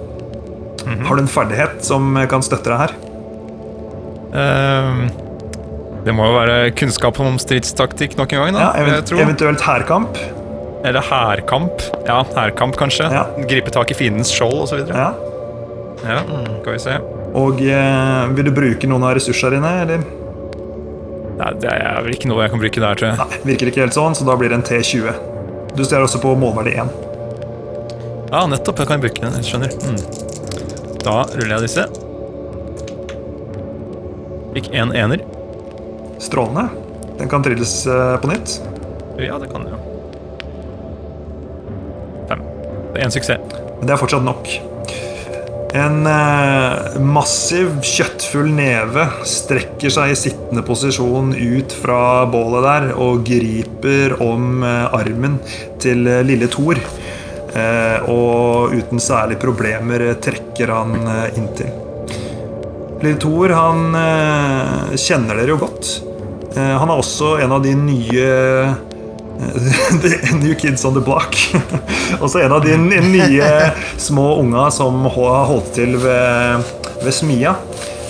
Har 1.06 1.16
du 1.16 1.22
en 1.22 1.30
ferdighet 1.30 1.82
som 1.84 2.14
kan 2.30 2.42
støtte 2.44 2.70
deg 2.72 2.84
her? 2.86 2.92
Ehm, 4.40 5.08
det 6.06 6.14
må 6.16 6.28
jo 6.30 6.36
være 6.38 6.58
kunnskap 6.78 7.18
om 7.22 7.38
stridstaktikk 7.42 8.16
nok 8.18 8.32
en 8.34 8.44
gang, 8.44 8.54
da. 8.56 8.68
Ja, 8.68 8.84
event 8.84 9.12
eventuelt 9.12 9.64
hærkamp? 9.66 10.20
Eller 10.86 11.04
hærkamp. 11.04 11.82
Ja, 12.08 12.22
hærkamp, 12.36 12.78
kanskje. 12.80 13.10
Ja. 13.12 13.26
Gripe 13.50 13.72
tak 13.74 13.92
i 13.92 13.98
fiendens 13.98 14.32
skjold 14.32 14.64
osv. 14.64 14.86
Ja. 14.88 15.10
Ja. 16.06 16.22
ja, 16.22 16.44
skal 16.62 16.72
vi 16.72 16.78
se. 16.80 16.96
Og 17.36 17.60
eh, 17.62 18.30
vil 18.36 18.48
du 18.48 18.54
bruke 18.56 18.88
noen 18.88 19.04
av 19.06 19.18
ressursene 19.18 19.58
dine, 19.58 19.74
eller? 19.84 20.06
Nei, 21.40 21.50
det 21.60 21.72
er 21.72 22.00
vel 22.04 22.16
ikke 22.16 22.30
noe 22.30 22.44
jeg 22.44 22.52
kan 22.54 22.62
bruke 22.62 22.82
der, 22.82 22.96
tror 23.00 23.10
jeg. 23.10 23.20
Nei, 23.20 23.42
virker 23.52 23.70
ikke 23.70 23.84
helt 23.84 23.96
sånn, 23.96 24.16
så 24.16 24.24
da 24.28 24.36
blir 24.40 24.52
det 24.52 24.60
en 24.60 24.66
T20. 24.66 25.12
Du 25.76 25.84
ser 25.84 26.02
også 26.02 26.20
på 26.22 26.34
målverdi 26.38 26.74
1. 26.80 26.90
Ja, 28.30 28.44
nettopp. 28.46 28.78
Jeg 28.82 28.90
kan 28.90 29.02
bruke 29.02 29.22
den. 29.22 29.36
Jeg 29.40 29.46
skjønner. 29.48 29.74
Mm. 29.86 29.98
Da 31.02 31.16
ruller 31.32 31.56
jeg 31.56 31.66
disse. 31.66 31.86
Fikk 34.54 34.70
en 34.76 34.94
ener. 34.96 35.22
Strålende. 36.22 36.68
Den 37.20 37.30
kan 37.30 37.44
trilles 37.44 37.74
eh, 37.86 38.16
på 38.22 38.30
nytt. 38.30 38.58
Ja, 39.20 39.38
det 39.38 39.50
kan 39.52 39.66
den 39.66 39.74
Ja. 39.74 39.80
Fem. 42.30 42.42
Det 42.92 43.00
er 43.00 43.06
én 43.06 43.14
suksess. 43.14 43.56
Men 43.78 43.86
det 43.88 43.94
er 43.94 44.00
fortsatt 44.00 44.24
nok. 44.26 44.48
En 45.70 46.06
eh, 46.06 46.96
massiv, 46.98 47.76
kjøttfull 47.86 48.48
neve 48.56 49.04
strekker 49.28 49.92
seg 49.94 50.10
i 50.10 50.16
sittende 50.18 50.64
posisjon 50.66 51.30
ut 51.36 51.74
fra 51.82 52.26
bålet 52.30 52.66
der 52.66 52.88
og 52.98 53.22
griper 53.28 54.16
om 54.24 54.64
eh, 54.66 54.96
armen 54.98 55.38
til 55.82 56.08
eh, 56.10 56.24
lille 56.26 56.50
Thor. 56.50 56.80
eh, 57.54 58.10
og 58.10 58.74
uten 58.74 58.98
særlig 59.02 59.38
problemer 59.42 60.08
trekker 60.18 60.74
han 60.74 60.96
eh, 61.06 61.38
inntil. 61.38 61.70
Lille 63.00 63.18
Thor 63.22 63.54
han 63.54 63.94
eh, 63.94 64.96
kjenner 64.98 65.38
dere 65.38 65.54
jo 65.54 65.60
godt. 65.62 65.92
Eh, 66.56 66.74
han 66.82 66.90
er 66.90 66.98
også 66.98 67.36
en 67.44 67.54
av 67.54 67.62
de 67.62 67.76
nye 67.78 68.30
New 70.42 70.54
Kids 70.54 70.84
on 70.84 70.94
the 70.94 71.00
Block. 71.00 71.36
også 72.20 72.40
en 72.40 72.52
av 72.52 72.64
de 72.64 72.76
nye 72.76 73.50
små 73.96 74.34
unga 74.40 74.70
som 74.70 75.04
har 75.04 75.44
holdt 75.50 75.72
til 75.74 75.96
ved, 76.00 76.72
ved 77.04 77.14
smia. 77.14 77.54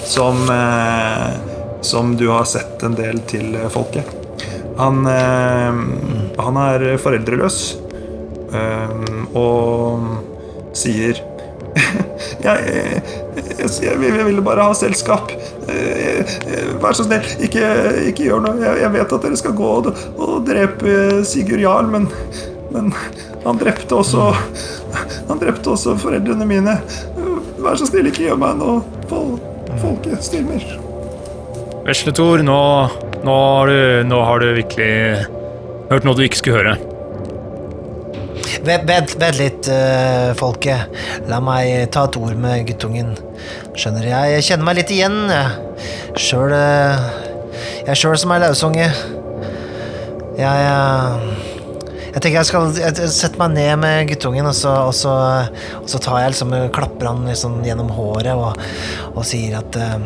Som, 0.04 0.42
eh, 0.50 1.28
som 1.86 2.16
du 2.16 2.28
har 2.28 2.44
sett 2.50 2.82
en 2.82 2.96
del 2.98 3.20
til 3.30 3.54
eh, 3.54 3.68
folket. 3.70 4.10
Han, 4.80 5.04
eh, 5.06 5.80
han 6.40 6.60
er 6.64 6.86
foreldreløs 6.98 7.60
og 9.38 10.06
sier 10.74 11.20
jeg, 12.46 13.02
jeg, 13.40 13.70
jeg, 13.82 13.96
jeg 14.04 14.26
ville 14.26 14.44
bare 14.44 14.64
ha 14.68 14.74
selskap. 14.76 15.32
Eh, 15.68 16.20
eh, 16.20 16.70
Vær 16.82 16.96
så 16.96 17.06
snill, 17.06 17.26
ikke, 17.46 17.64
ikke 18.10 18.28
gjør 18.28 18.44
noe. 18.44 18.60
Jeg, 18.62 18.82
jeg 18.84 18.94
vet 18.96 19.16
at 19.16 19.26
dere 19.26 19.40
skal 19.40 19.56
gå 19.58 19.72
og, 19.80 19.90
og 20.20 20.36
drepe 20.48 21.24
Sigurd 21.28 21.62
Jarl, 21.64 21.90
men, 21.92 22.08
men 22.74 22.92
han 23.44 23.60
drepte 23.60 23.96
også 23.96 24.30
Han 25.30 25.40
drepte 25.40 25.70
også 25.72 25.96
foreldrene 26.00 26.46
mine. 26.48 26.76
Vær 27.60 27.78
så 27.78 27.88
snill, 27.88 28.10
ikke 28.10 28.26
gjør 28.28 28.40
meg 28.40 28.60
noe. 28.60 28.80
Fol, 29.10 29.36
folket 29.82 30.24
stilmer. 30.26 30.64
Vesle 31.86 32.12
Thor, 32.14 32.42
nå, 32.44 32.60
nå, 33.24 33.34
har 33.34 33.70
du, 33.70 33.80
nå 34.10 34.22
har 34.26 34.42
du 34.42 34.50
virkelig 34.58 34.92
hørt 35.90 36.06
noe 36.06 36.18
du 36.18 36.24
ikke 36.26 36.40
skulle 36.42 36.60
høre. 36.60 36.78
Vent, 38.66 38.84
vent 38.88 39.38
litt, 39.38 39.70
uh, 39.72 40.32
folket. 40.38 41.00
La 41.30 41.40
meg 41.44 41.88
ta 41.94 42.04
et 42.08 42.18
ord 42.20 42.36
med 42.40 42.66
guttungen. 42.68 43.14
Skjønner 43.80 44.04
jeg, 44.04 44.42
kjenner 44.44 44.66
meg 44.66 44.76
litt 44.76 44.90
igjen. 44.92 45.14
Sjøl 46.20 46.52
eh, 46.52 47.04
Jeg 47.86 47.96
sjøl 47.96 48.18
som 48.20 48.32
er 48.34 48.42
lausunge. 48.42 48.88
Jeg 50.36 50.64
eh, 50.66 51.22
Jeg 52.10 52.18
tenker 52.18 52.34
jeg 52.42 52.48
skal 52.50 52.74
jeg 52.76 53.38
meg 53.40 53.54
ned 53.54 53.70
med 53.80 54.10
guttungen, 54.10 54.50
og 54.50 54.56
så, 54.58 54.74
og 54.90 54.92
så, 54.98 55.14
og 55.78 55.88
så 55.88 56.00
tar 56.04 56.18
jeg 56.20 56.34
liksom 56.34 56.52
klapper 56.76 57.08
han 57.08 57.24
liksom 57.30 57.62
gjennom 57.64 57.88
håret 57.96 58.34
og, 58.34 58.60
og 59.14 59.24
sier 59.24 59.56
at 59.62 59.78
eh, 59.80 59.96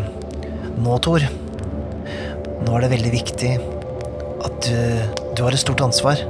Nå, 0.79 0.95
Tor. 1.03 1.27
Nå 2.63 2.77
er 2.77 2.85
det 2.85 2.93
veldig 2.95 3.13
viktig 3.17 3.53
at 4.45 4.69
du, 4.69 4.79
du 5.35 5.43
har 5.49 5.57
et 5.57 5.65
stort 5.65 5.83
ansvar. 5.83 6.23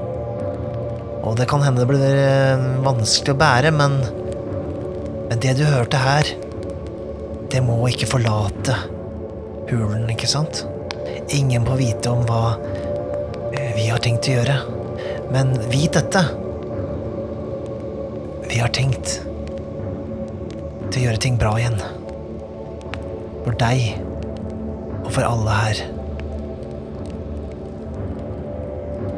Og 1.28 1.37
det 1.37 1.50
kan 1.52 1.61
hende 1.66 1.85
det 1.85 1.90
blir 1.92 2.64
vanskelig 2.88 3.37
å 3.37 3.42
bære, 3.44 3.74
men 3.76 4.00
Men 5.28 5.40
det 5.40 5.54
du 5.59 5.64
hørte 5.64 5.98
her, 5.98 6.28
det 7.54 7.60
må 7.62 7.76
ikke 7.86 8.08
forlate 8.10 8.74
hulen, 9.68 10.08
ikke 10.10 10.26
sant? 10.26 10.64
Ingen 11.34 11.62
må 11.62 11.76
vite 11.78 12.10
om 12.10 12.24
hva 12.26 12.56
eh, 13.54 13.70
vi 13.76 13.84
har 13.86 14.02
tenkt 14.02 14.26
å 14.26 14.34
gjøre. 14.34 14.56
Men 15.30 15.52
vit 15.70 15.94
dette. 15.94 16.22
Vi 18.48 18.58
har 18.58 18.72
tenkt 18.74 19.20
til 20.90 20.98
å 20.98 21.04
gjøre 21.04 21.22
ting 21.22 21.38
bra 21.38 21.52
igjen. 21.60 21.78
For 23.44 23.54
deg 23.60 24.00
og 25.04 25.12
for 25.14 25.28
alle 25.28 25.60
her. 25.60 25.84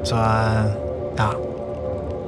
Så 0.05 0.21
eh, 0.21 0.77
ja. 1.23 1.31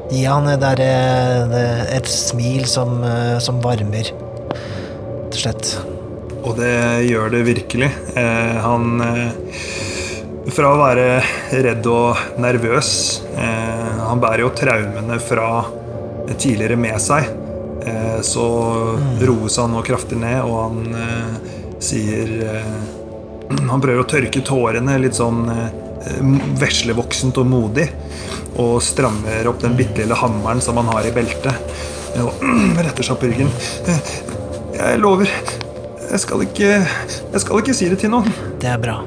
Gi 0.08 0.24
han 0.24 0.48
der, 0.64 0.80
eh, 0.80 1.84
et 2.00 2.08
smil 2.08 2.64
som, 2.64 2.96
som 3.44 3.60
varmer. 3.60 4.08
Rett 4.08 5.36
og 5.36 5.40
slett. 5.44 5.97
Og 6.46 6.54
det 6.58 7.08
gjør 7.08 7.32
det 7.32 7.42
virkelig. 7.46 7.90
Eh, 8.18 8.58
han 8.62 9.02
eh, 9.02 9.30
Fra 10.54 10.72
å 10.72 10.78
være 10.80 11.06
redd 11.64 11.86
og 11.92 12.38
nervøs 12.40 12.90
eh, 13.36 13.98
Han 14.06 14.22
bærer 14.22 14.46
jo 14.46 14.54
traumene 14.56 15.18
fra 15.22 15.50
tidligere 16.38 16.78
med 16.80 17.00
seg. 17.02 17.28
Eh, 17.88 18.20
så 18.26 18.46
roes 19.24 19.58
han 19.60 19.74
nå 19.74 19.82
kraftig 19.86 20.20
ned, 20.20 20.42
og 20.44 20.58
han 20.66 20.80
sier 21.82 22.32
Han 23.70 23.80
prøver 23.80 24.02
å 24.02 24.08
tørke 24.08 24.42
tårene 24.44 24.98
litt 25.00 25.16
sånn 25.16 25.46
veslevoksent 26.60 27.38
og 27.40 27.48
modig. 27.48 27.86
Og 28.60 28.76
strammer 28.84 29.48
opp 29.48 29.62
den 29.64 29.76
bitte 29.78 30.02
lille 30.02 30.18
hammeren 30.18 30.60
som 30.64 30.80
han 30.80 30.90
har 30.92 31.08
i 31.08 31.14
beltet. 31.16 31.72
Og 32.20 32.44
retter 32.84 33.08
seg 33.08 33.20
på 33.20 33.32
ryggen. 33.32 33.52
Jeg 34.76 35.00
lover. 35.00 35.32
Jeg 36.08 36.20
skal 36.24 36.42
ikke 36.46 36.68
Jeg 36.68 37.40
skal 37.42 37.60
ikke 37.60 37.74
si 37.76 37.88
det 37.90 37.98
til 38.02 38.12
noen. 38.12 38.28
Det 38.60 38.70
er 38.70 38.80
bra. 38.80 38.98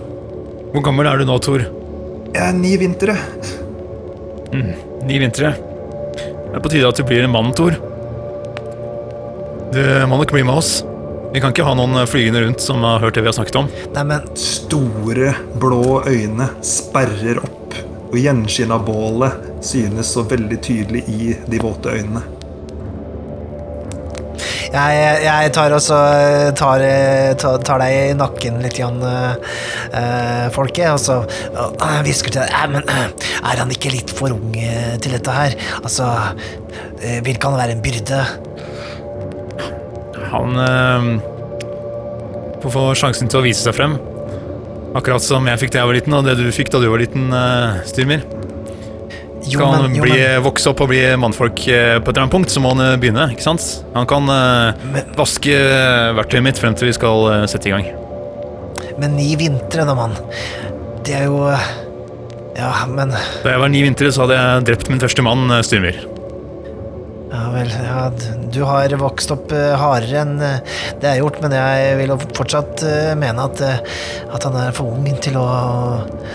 Hvor 0.71 0.83
gammel 0.85 1.09
er 1.09 1.21
du 1.21 1.25
nå, 1.27 1.37
Thor? 1.43 1.63
Jeg 2.31 2.41
er 2.45 2.53
ni 2.55 2.75
vintre. 2.79 3.15
Ni 4.53 5.17
vintre. 5.19 5.55
Det 6.15 6.59
er 6.59 6.63
på 6.63 6.71
tide 6.71 6.87
at 6.87 6.99
du 6.99 7.03
blir 7.07 7.25
en 7.25 7.33
mann, 7.33 7.51
Thor. 7.57 7.75
Du 9.71 9.81
må 10.07 10.19
nok 10.19 10.31
bli 10.35 10.43
med 10.43 10.55
oss. 10.61 10.81
Vi 11.31 11.39
kan 11.39 11.53
ikke 11.53 11.63
ha 11.63 11.73
noen 11.79 11.95
flygende 12.11 12.41
rundt 12.43 12.63
som 12.63 12.83
har 12.83 12.99
hørt 13.03 13.15
det 13.15 13.23
vi 13.23 13.31
har 13.31 13.35
snakket 13.37 13.59
om. 13.61 13.69
Nei, 13.95 14.03
men 14.07 14.25
Store, 14.39 15.31
blå 15.63 16.01
øyne 16.07 16.49
sperrer 16.65 17.39
opp, 17.39 17.77
og 18.11 18.17
gjenskinn 18.19 18.73
av 18.75 18.83
bålet 18.87 19.63
synes 19.63 20.11
så 20.11 20.25
veldig 20.27 20.59
tydelig 20.63 21.05
i 21.07 21.31
de 21.47 21.61
våte 21.63 21.95
øynene. 21.95 22.23
Jeg, 24.71 25.15
jeg 25.25 25.51
tar 25.55 25.73
også 25.75 25.97
tar, 26.57 26.84
tar, 27.41 27.57
tar 27.67 27.81
deg 27.84 27.95
i 27.97 28.13
nakken 28.17 28.62
litt, 28.63 28.77
grann, 28.77 29.01
eh, 29.03 30.45
folket, 30.55 30.88
og 30.93 30.99
så 31.01 31.17
hvisker 32.05 32.36
til 32.36 32.43
deg 32.43 32.55
«Eh, 32.55 32.69
Men 32.71 32.88
eh, 32.88 33.27
er 33.51 33.62
han 33.63 33.73
ikke 33.73 33.91
litt 33.93 34.13
for 34.15 34.34
ung 34.36 34.55
eh, 34.55 34.95
til 35.03 35.15
dette 35.17 35.36
her? 35.36 35.57
Altså, 35.81 36.07
eh, 37.01 37.19
vil 37.25 37.36
ikke 37.36 37.51
han 37.51 37.60
være 37.60 37.75
en 37.75 37.84
byrde? 37.84 38.21
Han 40.31 40.62
eh, 40.63 41.10
får 42.63 42.75
få 42.77 42.86
sjansen 43.03 43.31
til 43.31 43.41
å 43.41 43.45
vise 43.45 43.65
seg 43.65 43.75
frem. 43.75 43.97
Akkurat 44.95 45.23
som 45.23 45.45
jeg 45.47 45.60
fikk 45.62 45.73
da 45.73 45.81
jeg 45.81 45.91
var 45.91 45.99
liten, 45.99 46.15
og 46.15 46.27
det 46.27 46.38
du 46.39 46.47
fikk 46.51 46.71
da 46.71 46.79
du 46.84 46.89
var 46.91 47.03
liten, 47.03 47.27
eh, 47.36 47.81
Styrmir. 47.91 48.23
Jo, 49.41 49.58
Skal 49.58 49.71
han 49.73 49.82
men, 49.88 49.95
jo, 49.97 50.04
bli, 50.06 50.17
men, 50.21 50.43
vokse 50.45 50.69
opp 50.69 50.84
og 50.86 50.91
bli 50.91 50.99
mannfolk 51.17 51.63
eh, 51.65 51.95
på 51.97 52.12
et 52.12 52.13
eller 52.13 52.25
annet 52.27 52.34
punkt, 52.36 52.51
så 52.54 52.62
må 52.62 52.75
han 52.75 52.84
eh, 52.86 52.97
begynne. 53.01 53.25
ikke 53.34 53.45
sant? 53.47 53.63
Han 53.95 54.06
kan 54.10 54.30
eh, 54.30 54.84
Men- 54.93 55.15
vaske 55.17 55.56
verktøyet 56.19 56.45
mitt 56.45 56.62
frem 56.62 56.77
til 56.77 56.91
vi 56.91 56.97
skal 56.97 57.47
sette 57.49 57.71
i 57.71 57.73
gang. 57.73 57.89
men 59.01 59.15
ni 59.17 59.32
vintre, 59.39 59.86
da, 59.88 59.95
mann. 59.97 60.13
Det 61.04 61.15
er 61.17 61.25
jo 61.25 61.47
Ja, 62.54 62.86
men 62.86 63.10
Da 63.41 63.49
jeg 63.56 63.60
var 63.63 63.69
ni 63.71 63.82
vintre, 63.82 64.12
så 64.13 64.25
hadde 64.27 64.38
jeg 64.38 64.65
drept 64.69 64.89
min 64.91 64.99
første 65.01 65.23
mann, 65.25 65.47
Styrmir. 65.65 65.97
Ja 67.32 67.45
vel, 67.54 67.69
ja, 67.71 68.10
du 68.51 68.60
har 68.67 68.91
vokst 68.99 69.32
opp 69.32 69.54
hardere 69.56 70.19
enn 70.21 70.34
det 70.38 70.51
jeg 71.01 71.13
har 71.15 71.21
gjort, 71.23 71.39
men 71.41 71.54
jeg 71.56 71.95
vil 72.01 72.12
jo 72.12 72.17
fortsatt 72.36 72.84
mene 73.17 73.45
at, 73.47 73.62
at 74.36 74.43
han 74.43 74.58
er 74.60 74.75
for 74.75 74.91
ung 74.91 75.08
til 75.23 75.39
å, 75.39 75.47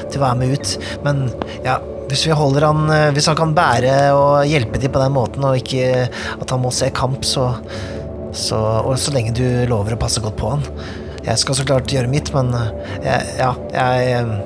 til 0.08 0.18
å 0.18 0.24
være 0.24 0.40
med 0.40 0.56
ut. 0.56 0.72
Men 1.04 1.26
ja, 1.68 1.76
hvis 2.06 2.26
vi 2.28 2.34
holder 2.38 2.68
han 2.68 2.90
eh, 2.92 3.08
Hvis 3.16 3.26
han 3.30 3.38
kan 3.38 3.54
bære 3.56 3.96
og 4.14 4.46
hjelpe 4.46 4.78
dem 4.82 4.92
på 4.94 5.02
den 5.02 5.14
måten, 5.16 5.44
og 5.46 5.58
ikke 5.58 6.06
at 6.36 6.52
han 6.54 6.62
må 6.62 6.70
se 6.74 6.90
kamp, 6.94 7.24
så, 7.26 7.48
så 8.36 8.60
Og 8.84 8.94
så 9.00 9.14
lenge 9.14 9.34
du 9.36 9.44
lover 9.70 9.96
å 9.96 10.00
passe 10.00 10.22
godt 10.24 10.38
på 10.38 10.52
han. 10.54 10.66
Jeg 11.26 11.42
skal 11.42 11.58
så 11.58 11.64
klart 11.66 11.90
gjøre 11.90 12.10
mitt, 12.10 12.30
men 12.36 12.52
eh, 12.54 12.68
jeg, 13.02 13.32
ja, 13.40 13.50
jeg 13.74 14.12
eh, 14.20 14.36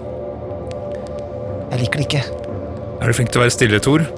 Jeg 1.70 1.82
liker 1.84 2.00
det 2.00 2.06
ikke. 2.08 2.24
Er 3.00 3.08
du 3.08 3.16
flink 3.16 3.30
til 3.32 3.40
å 3.40 3.44
være 3.44 3.54
stille, 3.54 3.80
Thor? 3.84 4.08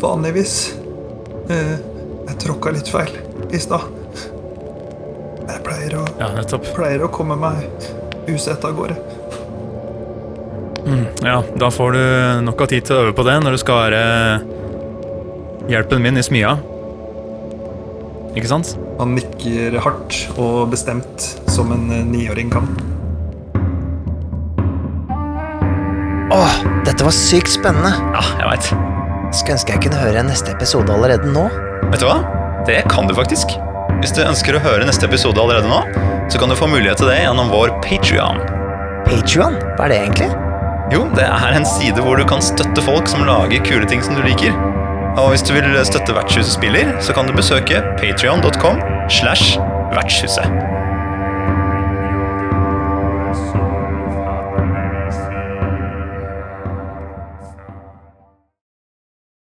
Vanligvis. 0.00 0.74
Eh, 1.50 1.74
Jeg 2.30 2.38
tråkka 2.44 2.70
litt 2.72 2.88
feil 2.88 3.10
i 3.50 3.58
stad. 3.58 3.88
Jeg 5.50 5.62
pleier 5.66 5.96
å, 5.98 6.04
Ja, 6.20 6.28
pleier 6.76 7.02
å 7.04 7.10
komme 7.10 7.34
meg 7.36 7.66
usett 8.30 8.62
av 8.64 8.76
gårde. 8.78 9.09
Ja, 11.24 11.40
Da 11.58 11.70
får 11.70 11.92
du 11.96 12.02
nok 12.46 12.60
av 12.64 12.70
tid 12.72 12.86
til 12.88 12.96
å 12.96 13.04
øve 13.06 13.14
på 13.16 13.24
det 13.26 13.36
når 13.44 13.56
du 13.56 13.60
skal 13.62 13.84
være 13.86 14.02
hjelpen 15.70 16.02
min 16.02 16.18
i 16.18 16.24
smia. 16.26 16.56
Ikke 18.38 18.50
sant? 18.50 18.76
Han 19.00 19.16
nikker 19.16 19.78
hardt 19.82 20.16
og 20.38 20.70
bestemt, 20.70 21.24
som 21.50 21.72
en 21.74 21.88
eh, 21.94 22.04
niåring 22.06 22.50
kan. 22.52 22.68
Åh, 26.30 26.52
dette 26.86 27.02
var 27.06 27.14
sykt 27.14 27.50
spennende. 27.56 27.90
Ja, 28.14 28.22
jeg 28.38 28.50
veit. 28.52 28.68
Skulle 29.34 29.56
ønske 29.56 29.74
jeg 29.74 29.82
kunne 29.86 29.98
høre 29.98 30.22
neste 30.26 30.54
episode 30.54 30.94
allerede 30.94 31.30
nå. 31.34 31.48
Vet 31.90 32.02
du 32.02 32.06
hva? 32.06 32.20
Det 32.68 32.84
kan 32.90 33.10
du 33.10 33.16
faktisk. 33.18 33.56
Hvis 34.00 34.14
du 34.14 34.22
ønsker 34.22 34.56
å 34.56 34.62
høre 34.62 34.86
neste 34.86 35.08
episode 35.10 35.42
allerede 35.42 35.70
nå, 35.70 35.80
så 36.30 36.38
kan 36.38 36.52
du 36.52 36.56
få 36.58 36.70
mulighet 36.70 37.02
til 37.02 37.10
det 37.10 37.18
gjennom 37.24 37.50
vår 37.50 37.74
Patrion. 37.82 38.38
Patreon, 39.08 39.58
hva 39.74 39.88
er 39.88 39.92
det 39.92 39.98
egentlig? 40.04 40.30
Jo, 40.90 41.04
det 41.14 41.22
er 41.22 41.54
en 41.54 41.66
side 41.66 42.02
hvor 42.02 42.18
du 42.18 42.24
kan 42.26 42.42
støtte 42.42 42.82
folk 42.82 43.06
som 43.10 43.22
lager 43.22 43.62
kule 43.62 43.86
ting 43.86 44.02
som 44.02 44.16
du 44.18 44.24
liker. 44.26 44.56
Og 45.20 45.30
hvis 45.30 45.44
du 45.46 45.52
vil 45.54 45.70
støtte 45.86 46.14
Vertshuset 46.16 46.56
spiller, 46.56 46.96
så 47.02 47.14
kan 47.14 47.30
du 47.30 47.34
besøke 47.36 47.82
patrion.com 48.00 48.82
slash 49.10 49.58
vertshuset. 49.94 50.79